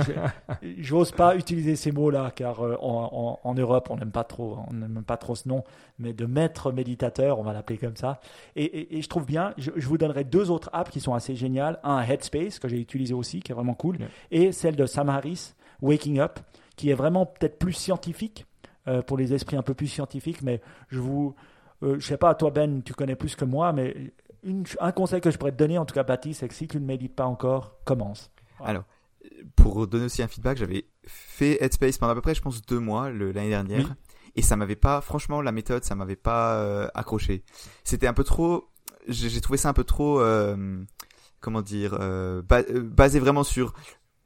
[0.00, 4.24] je- J'ose pas utiliser ces mots-là car euh, en, en- en Europe on n'aime pas
[4.24, 5.64] trop, on n'aime pas trop ce nom,
[5.98, 8.20] mais de maître méditateur, on va l'appeler comme ça.
[8.56, 9.54] Et, et- et je trouve bien.
[9.58, 11.78] Je, je vous donnerai deux autres apps qui sont assez géniales.
[11.82, 14.08] Un Headspace que j'ai utilisé aussi, qui est vraiment cool, Yeah.
[14.30, 16.38] et celle de Sam Harris, Waking Up,
[16.76, 18.46] qui est vraiment peut-être plus scientifique
[18.86, 20.42] euh, pour les esprits un peu plus scientifiques.
[20.42, 21.34] Mais je vous,
[21.82, 24.12] euh, je sais pas, toi Ben, tu connais plus que moi, mais
[24.44, 26.68] une- un conseil que je pourrais te donner, en tout cas Baptiste, c'est que si
[26.68, 28.30] tu ne médites pas encore, commence.
[28.64, 28.84] Alors,
[29.57, 32.78] pour donner aussi un feedback, j'avais fait Headspace pendant à peu près, je pense, deux
[32.80, 33.86] mois l'année dernière.
[33.86, 33.93] Oui.
[34.36, 37.43] Et ça m'avait pas, franchement, la méthode, ça m'avait pas euh, accroché.
[37.84, 38.68] C'était un peu trop,
[39.09, 40.82] j'ai trouvé ça un peu trop, euh,
[41.41, 43.74] comment dire, euh, ba- basé vraiment sur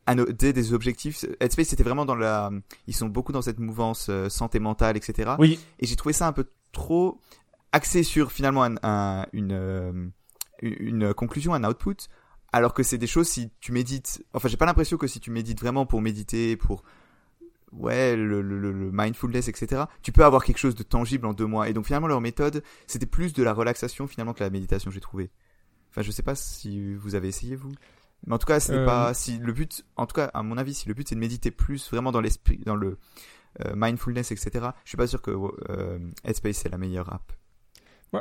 [0.07, 1.25] un, des, des objectifs.
[1.41, 2.51] Headspace, c'était vraiment dans la,
[2.87, 5.33] ils sont beaucoup dans cette mouvance santé mentale, etc.
[5.39, 7.21] Oui, Et j'ai trouvé ça un peu trop
[7.71, 10.13] axé sur finalement un, un- une, une
[10.63, 11.97] une conclusion, un output,
[12.53, 14.25] alors que c'est des choses si tu médites.
[14.35, 16.83] Enfin, j'ai pas l'impression que si tu médites vraiment pour méditer, pour
[17.73, 19.85] ouais le, le, le- mindfulness, etc.
[20.03, 21.69] Tu peux avoir quelque chose de tangible en deux mois.
[21.69, 25.01] Et donc finalement leur méthode, c'était plus de la relaxation finalement que la méditation, j'ai
[25.01, 25.31] trouvé.
[25.91, 27.73] Enfin, je sais pas si vous avez essayé vous.
[28.27, 30.43] Mais en tout cas, ce n'est Euh, pas si le but, en tout cas à
[30.43, 32.99] mon avis, si le but c'est de méditer plus vraiment dans l'esprit, dans le
[33.65, 34.69] euh, mindfulness, etc.
[34.85, 35.31] Je suis pas sûr que
[35.71, 37.33] euh, Headspace c'est la meilleure app.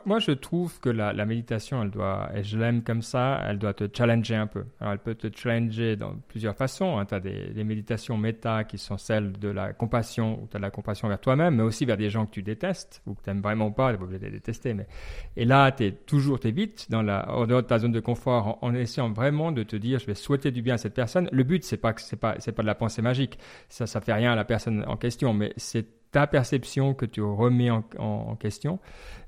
[0.06, 3.74] Moi, je trouve que la, méditation, elle doit, et je l'aime comme ça, elle doit
[3.74, 4.64] te challenger un peu.
[4.80, 7.04] Alors, elle peut te challenger dans plusieurs façons.
[7.06, 10.64] Tu as des, méditations méta qui sont celles de la compassion, où tu as de
[10.64, 13.30] la compassion vers toi-même, mais aussi vers des gens que tu détestes ou que tu
[13.30, 14.74] n'aimes vraiment pas, tu pas obligé de les détester.
[14.74, 14.88] Mais...
[15.36, 18.00] Et là, tu es toujours, tu vite dans la, en dehors de ta zone de
[18.00, 21.28] confort en, essayant vraiment de te dire, je vais souhaiter du bien à cette personne.
[21.34, 23.38] Le but, c'est pas que c'est pas, c'est pas de la pensée magique.
[23.68, 27.22] Ça, ça fait rien à la personne en question, mais c'est ta perception que tu
[27.22, 28.80] remets en question.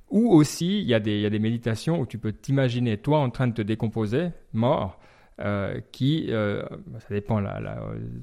[0.09, 3.53] Ou aussi, il y, a des, méditations où tu peux t'imaginer toi en train de
[3.53, 4.99] te décomposer, mort,
[5.41, 6.61] euh, qui, euh,
[6.99, 7.59] ça dépend, là,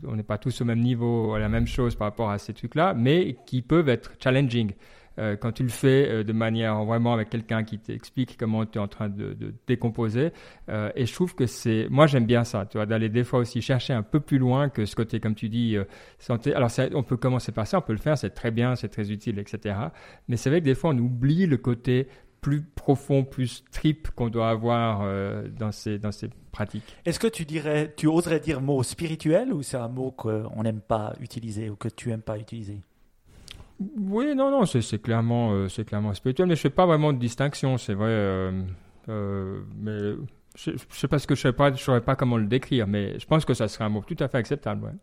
[0.07, 2.55] on n'est pas tous au même niveau, à la même chose par rapport à ces
[2.55, 4.73] trucs-là, mais qui peuvent être challenging.
[5.21, 8.79] Euh, quand tu le fais euh, de manière vraiment avec quelqu'un qui t'explique comment tu
[8.79, 10.33] es en train de, décomposer.
[10.69, 13.41] Euh, et je trouve que c'est, moi j'aime bien ça, tu vois, d'aller des fois
[13.41, 15.77] aussi chercher un peu plus loin que ce côté, comme tu dis,
[16.19, 16.55] santé.
[16.55, 19.11] Alors on peut commencer par ça, on peut le faire, c'est très bien, c'est très
[19.13, 19.77] utile, etc.
[20.29, 22.09] Mais c'est vrai que des fois on oublie le côté
[22.41, 25.07] plus profond, plus trip qu'on doit avoir
[25.59, 26.97] dans, ces, dans ces pratiques.
[27.05, 30.81] Est-ce que tu dirais, tu oserais dire mot spirituel ou c'est un mot qu'on n'aime
[30.81, 32.81] pas utiliser ou que tu aimes pas utiliser?
[33.81, 37.19] Oui, non, non, c'est clairement, euh, c'est clairement spirituel, mais je fais pas vraiment de
[37.19, 38.09] distinction, c'est vrai.
[38.11, 38.63] euh,
[39.09, 40.13] euh, mais
[40.65, 43.27] je, je sais pas ce que je je saurais pas comment le décrire, mais je
[43.27, 44.95] pense que ça serait un mot tout à fait acceptable.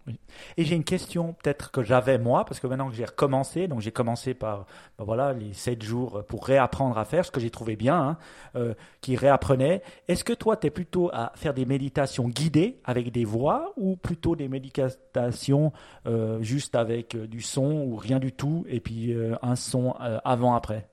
[0.55, 3.81] Et j'ai une question peut-être que j'avais moi, parce que maintenant que j'ai recommencé, donc
[3.81, 4.65] j'ai commencé par
[4.97, 8.17] ben voilà, les 7 jours pour réapprendre à faire, ce que j'ai trouvé bien, hein,
[8.55, 9.81] euh, qui réapprenait.
[10.07, 13.95] Est-ce que toi, tu es plutôt à faire des méditations guidées avec des voix ou
[13.95, 15.71] plutôt des méditations
[16.05, 19.93] euh, juste avec euh, du son ou rien du tout et puis un son
[20.23, 20.87] avant-après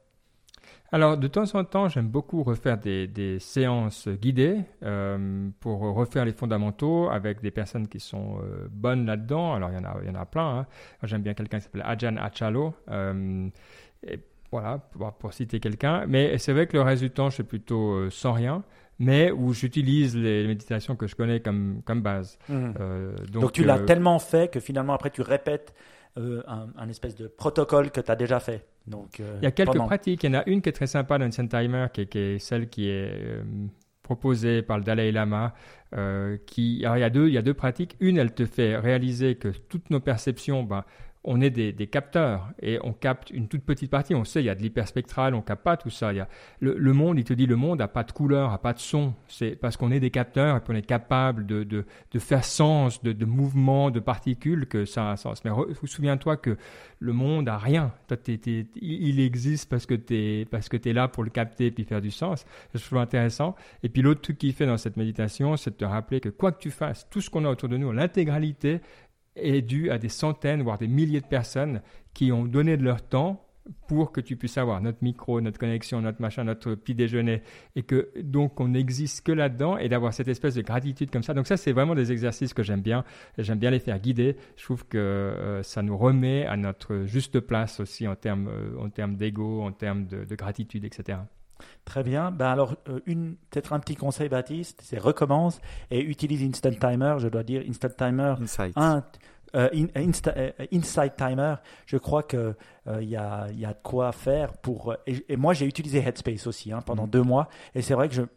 [0.95, 6.25] Alors, de temps en temps, j'aime beaucoup refaire des, des séances guidées euh, pour refaire
[6.25, 9.55] les fondamentaux avec des personnes qui sont euh, bonnes là-dedans.
[9.55, 10.59] Alors, il y en a, il y en a plein.
[10.59, 10.67] hein.
[11.03, 12.75] J'aime bien quelqu'un qui s'appelle Ajahn Achalo.
[12.93, 13.49] Euh,
[14.07, 14.21] et
[14.53, 14.79] voilà,
[15.19, 16.05] pour, citer quelqu'un.
[16.07, 18.63] Mais c'est vrai que le reste du temps, je fais plutôt sans rien
[19.01, 22.39] mais où j'utilise les méditations que je connais comme, comme base.
[22.49, 22.75] Mhm.
[23.33, 25.75] donc, tu l'as tellement fait que finalement après tu répètes
[26.17, 28.67] un, espèce de protocole que tu as déjà fait.
[28.87, 30.25] Donc, il y a quelques pratiques.
[30.25, 32.69] Il y en a une qui est très sympa dans Timer, qui, qui est celle
[32.69, 33.43] qui est
[34.03, 35.55] proposée par le Dalai Lama.
[35.97, 37.97] Euh, qui, alors il y, a deux, il y a deux pratiques.
[38.01, 40.85] Une, elle te fait réaliser que toutes nos perceptions, ben,
[41.25, 44.15] on est des, capteurs et on capte une toute petite partie.
[44.15, 46.13] On sait, il y a de l'hyperspectral, on capte pas tout ça.
[46.13, 46.29] Il y a
[46.61, 49.15] le, monde, il te dit le monde n'a pas de couleur, n'a pas de son.
[49.27, 51.85] C'est parce qu'on est des capteurs et qu'on est capable de,
[52.19, 55.43] faire sens de, mouvements, de particules que ça a un sens.
[55.45, 55.51] Mais
[55.85, 56.59] souviens-toi que
[56.99, 57.93] le monde a rien.
[58.77, 60.47] il existe parce que tu
[60.89, 62.45] es, là pour le capter et puis faire du sens.
[62.73, 63.55] C'est toujours intéressant.
[63.83, 66.53] Et puis l'autre truc qu'il fait dans cette méditation, c'est de te rappeler que quoi
[66.53, 68.81] que tu fasses, tout ce qu'on a autour de nous, l'intégralité,
[69.37, 71.83] est dû à des centaines, voire des milliers de personnes
[72.13, 73.45] qui ont donné de leur temps
[73.89, 77.43] pour que tu puisses avoir notre micro, notre connexion, notre machin, notre petit déjeuner,
[77.77, 81.35] et que donc on n'existe que là-dedans, et d'avoir cette espèce de gratitude comme ça.
[81.35, 83.05] Donc ça, c'est vraiment des exercices que j'aime bien.
[83.39, 84.37] J'aime bien les faire guider.
[84.57, 88.79] Je trouve que euh, ça nous remet à notre juste place aussi en termes euh,
[88.79, 91.19] en termes d'ego, en termes de, gratitude, etc.
[91.85, 92.31] Très bien.
[92.31, 97.17] Ben alors, euh, une, peut-être un petit conseil, Baptiste, c'est recommence et utilise Instant Timer.
[97.19, 98.35] Je dois dire Instant Timer.
[98.41, 98.77] Insight.
[98.77, 99.01] Euh,
[99.55, 101.57] euh, Insight Timer.
[101.87, 102.55] Je crois que
[103.01, 104.95] il y, a, y, a, de quoi faire pour.
[105.07, 107.11] Et, moi, j'ai utilisé Headspace aussi hein, pendant mm.
[107.11, 107.49] deux mois.
[107.75, 108.29] Et c'est vrai que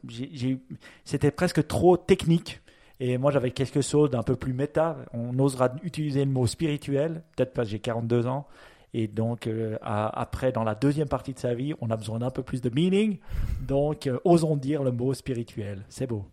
[1.03, 2.61] c'était presque trop technique.
[2.99, 4.97] Et moi, j'avais quelque chose d'un peu plus méta.
[5.13, 8.47] On osera utiliser le mot spirituel, peut-être parce que j'ai 42 ans.
[8.93, 12.29] Et donc, euh, après, dans la deuxième partie de sa vie, on a besoin d'un
[12.29, 13.17] peu plus de meaning.
[13.61, 15.83] Donc, euh, osons dire le mot spirituel.
[15.89, 16.25] C'est beau.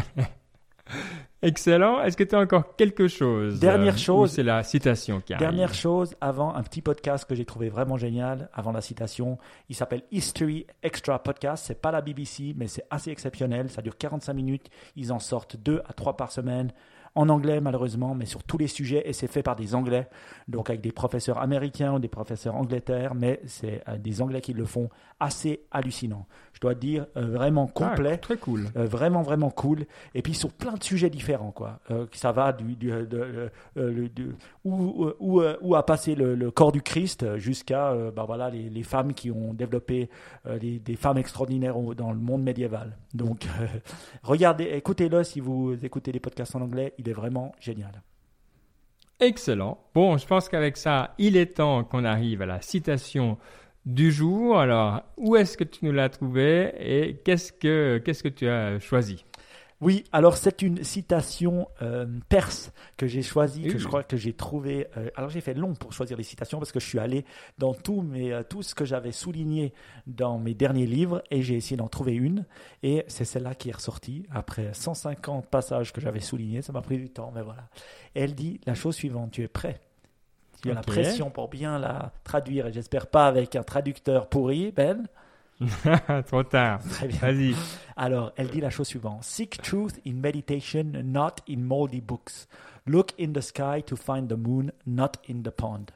[1.42, 2.02] Excellent.
[2.02, 4.32] Est-ce que tu as encore quelque chose Dernière euh, chose.
[4.32, 5.46] C'est la citation qui arrive.
[5.46, 9.38] Dernière chose, avant un petit podcast que j'ai trouvé vraiment génial, avant la citation.
[9.68, 11.64] Il s'appelle History Extra Podcast.
[11.66, 13.68] C'est pas la BBC, mais c'est assez exceptionnel.
[13.68, 14.70] Ça dure 45 minutes.
[14.96, 16.72] Ils en sortent deux à trois par semaine
[17.14, 20.08] en anglais malheureusement, mais sur tous les sujets, et c'est fait par des Anglais,
[20.48, 24.52] donc avec des professeurs américains ou des professeurs angleterres, mais c'est euh, des Anglais qui
[24.52, 24.88] le font
[25.20, 26.26] assez hallucinant.
[26.52, 28.16] Je dois dire, euh, vraiment ah, complet.
[28.18, 28.66] très cool.
[28.76, 29.86] Euh, vraiment, vraiment cool.
[30.14, 31.80] Et puis sur plein de sujets différents, quoi.
[32.12, 32.92] ça va du, du,
[34.64, 39.14] où, où, où, a passé le, corps du Christ jusqu'à bah, voilà, les, les, femmes
[39.14, 40.08] qui ont développé
[40.60, 42.96] des femmes extraordinaires dans le monde médiéval.
[43.14, 43.46] Donc,
[44.22, 48.02] regardez, écoutez-le si vous écoutez les podcasts en anglais il est vraiment génial.
[49.20, 49.78] Excellent.
[49.94, 53.38] Bon, je pense qu'avec ça, il est temps qu'on arrive à la citation
[53.86, 54.58] du jour.
[54.58, 58.80] Alors, où est-ce que tu nous l'as trouvé et qu'est-ce que, qu'est-ce que tu as
[58.80, 59.24] choisi?
[59.80, 64.32] Oui, alors c'est une citation euh, perse que j'ai choisie, que je crois que j'ai
[64.32, 64.86] trouvé.
[64.96, 67.24] Euh, alors j'ai fait long pour choisir les citations parce que je suis allé
[67.58, 69.72] dans tout, mes, euh, tout ce que j'avais souligné
[70.06, 72.46] dans mes derniers livres et j'ai essayé d'en trouver une.
[72.82, 76.62] Et c'est celle-là qui est ressortie après 150 passages que j'avais soulignés.
[76.62, 77.68] Ça m'a pris du temps, mais voilà.
[78.14, 79.80] elle dit la chose suivante tu es prêt?
[80.62, 84.70] Tu as la pression pour bien la traduire et j'espère pas avec un traducteur pourri,
[84.70, 85.06] Ben.
[86.26, 86.80] Trop tard.
[86.80, 87.18] Très bien.
[87.18, 87.54] Vas-y.
[87.96, 89.22] Alors, elle dit la chose suivante.
[89.22, 92.48] Seek truth in meditation, not in moldy books.
[92.86, 95.86] Look in the sky to find the moon, not in the pond.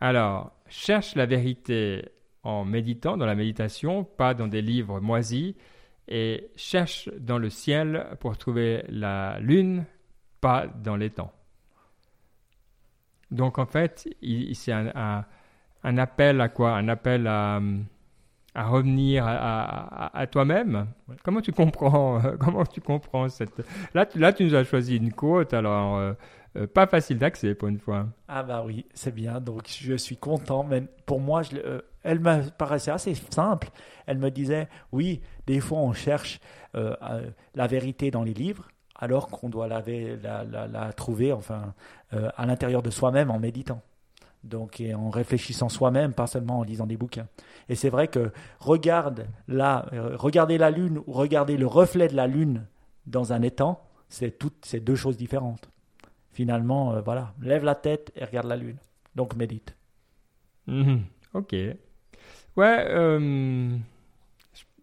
[0.00, 2.08] Alors, cherche la vérité
[2.42, 5.54] en méditant, dans la méditation, pas dans des livres moisis,
[6.08, 9.84] et cherche dans le ciel pour trouver la lune,
[10.40, 11.32] pas dans les temps.
[13.30, 14.08] Donc en fait,
[14.54, 15.24] c'est un,
[15.82, 16.76] un, appel à quoi?
[16.76, 17.60] Un appel à,
[18.56, 20.86] à revenir à, toi-même.
[21.22, 24.96] Comment tu comprends euh, Comment tu comprends cette là tu, là tu nous as choisi
[24.96, 26.14] une quote alors euh,
[26.56, 28.06] euh, pas facile d'accès pour une fois.
[28.28, 32.48] Ah bah oui c'est bien donc je suis content mais pour moi je, elle me
[32.48, 33.68] paraissait assez simple.
[34.06, 36.40] Elle me disait oui des fois on cherche
[36.72, 39.82] la vérité dans les livres alors qu'on doit la,
[40.44, 41.74] la, la, trouver enfin
[42.10, 43.82] à l'intérieur de soi-même en méditant
[44.46, 47.26] donc et en réfléchissant soi-même, pas seulement en lisant des bouquins.
[47.68, 52.14] Et c'est vrai que regarde la, euh, regarder la lune ou regarder le reflet de
[52.14, 52.66] la lune
[53.06, 55.68] dans un étang, c'est toutes ces deux choses différentes.
[56.32, 58.76] Finalement, euh, voilà, lève la tête et regarde la lune.
[59.14, 59.74] Donc médite.
[60.66, 61.02] Mhm.
[61.34, 61.52] ok.
[61.52, 63.76] Ouais, euh,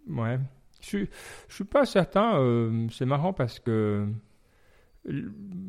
[0.10, 0.40] ouais.
[0.82, 1.06] Je
[1.48, 2.38] je suis pas certain.
[2.92, 4.08] c'est marrant parce que
[5.06, 5.24] je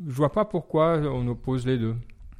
[0.07, 1.95] vois pas pourquoi on oppose les deux.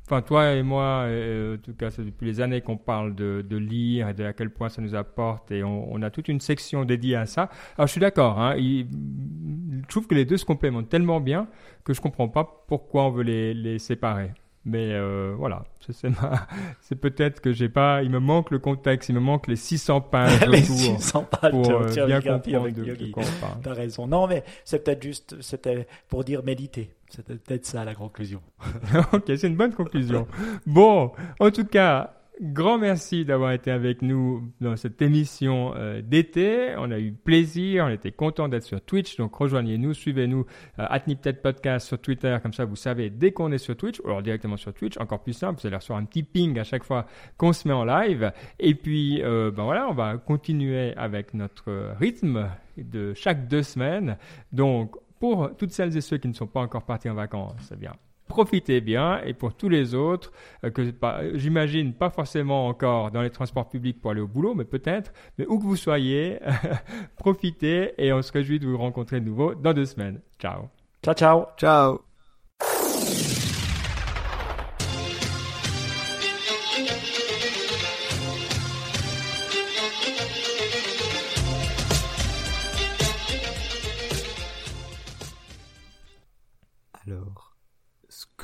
[0.05, 4.09] Enfin, toi et moi, en tout cas, c'est depuis les années qu'on parle de, lire
[4.09, 7.15] et de à quel point ça nous apporte, et on, a toute une section dédiée
[7.15, 7.49] à ça.
[7.77, 8.39] Alors, je suis d'accord.
[8.39, 11.47] Hein, je trouve que les deux se complémentent tellement bien
[11.83, 14.31] que je comprends pas pourquoi on veut les, les séparer.
[14.67, 16.47] Mais euh, voilà, c'est ma...
[17.01, 20.41] peut-être que j'ai pas, il me manque le contexte, il me manque les 600 pages
[20.47, 23.61] les autour 600 pages pour de euh, bien comprendre avec de, quoi on parle.
[23.61, 24.07] T'as raison.
[24.07, 26.94] Non, mais c'est peut-être juste, c'était pour dire méditer.
[27.09, 28.41] C'était peut-être ça la conclusion.
[29.13, 30.27] ok, c'est une bonne conclusion.
[30.65, 36.73] Bon, en tout cas, grand merci d'avoir été avec nous dans cette émission euh, d'été.
[36.77, 39.17] On a eu plaisir, on était content d'être sur Twitch.
[39.17, 40.45] Donc rejoignez-nous, suivez-nous
[40.79, 44.07] euh, @nipted podcast sur Twitter, comme ça vous savez dès qu'on est sur Twitch, ou
[44.07, 46.83] alors directement sur Twitch, encore plus simple, vous allez recevoir un petit ping à chaque
[46.83, 47.05] fois
[47.37, 48.31] qu'on se met en live.
[48.59, 54.17] Et puis, euh, ben voilà, on va continuer avec notre rythme de chaque deux semaines.
[54.51, 57.75] Donc pour toutes celles et ceux qui ne sont pas encore partis en vacances, eh
[57.75, 57.93] bien,
[58.27, 59.21] profitez bien.
[59.23, 60.31] Et pour tous les autres,
[60.63, 64.55] euh, que pas- j'imagine pas forcément encore dans les transports publics pour aller au boulot,
[64.55, 66.39] mais peut-être, mais où que vous soyez,
[67.17, 70.21] profitez et on se réjouit de vous rencontrer de nouveau dans deux semaines.
[70.39, 70.69] Ciao.
[71.03, 71.45] Ciao, ciao.
[71.57, 72.14] Ciao.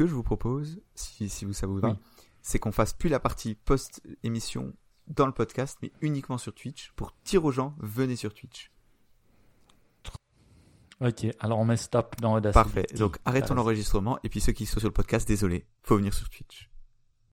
[0.06, 1.96] Que je vous propose, si, si vous ça vous va, Oui.
[2.42, 4.74] c'est qu'on fasse plus la partie post-émission
[5.08, 8.72] dans le podcast, mais uniquement sur Twitch, pour dire aux gens, venez sur Twitch.
[11.02, 12.54] Ok, alors on met stop dans Audacity.
[12.54, 12.86] Parfait.
[12.98, 16.30] Donc arrêtons l'enregistrement, et puis ceux qui sont sur le podcast, désolé, faut venir sur
[16.30, 16.70] Twitch.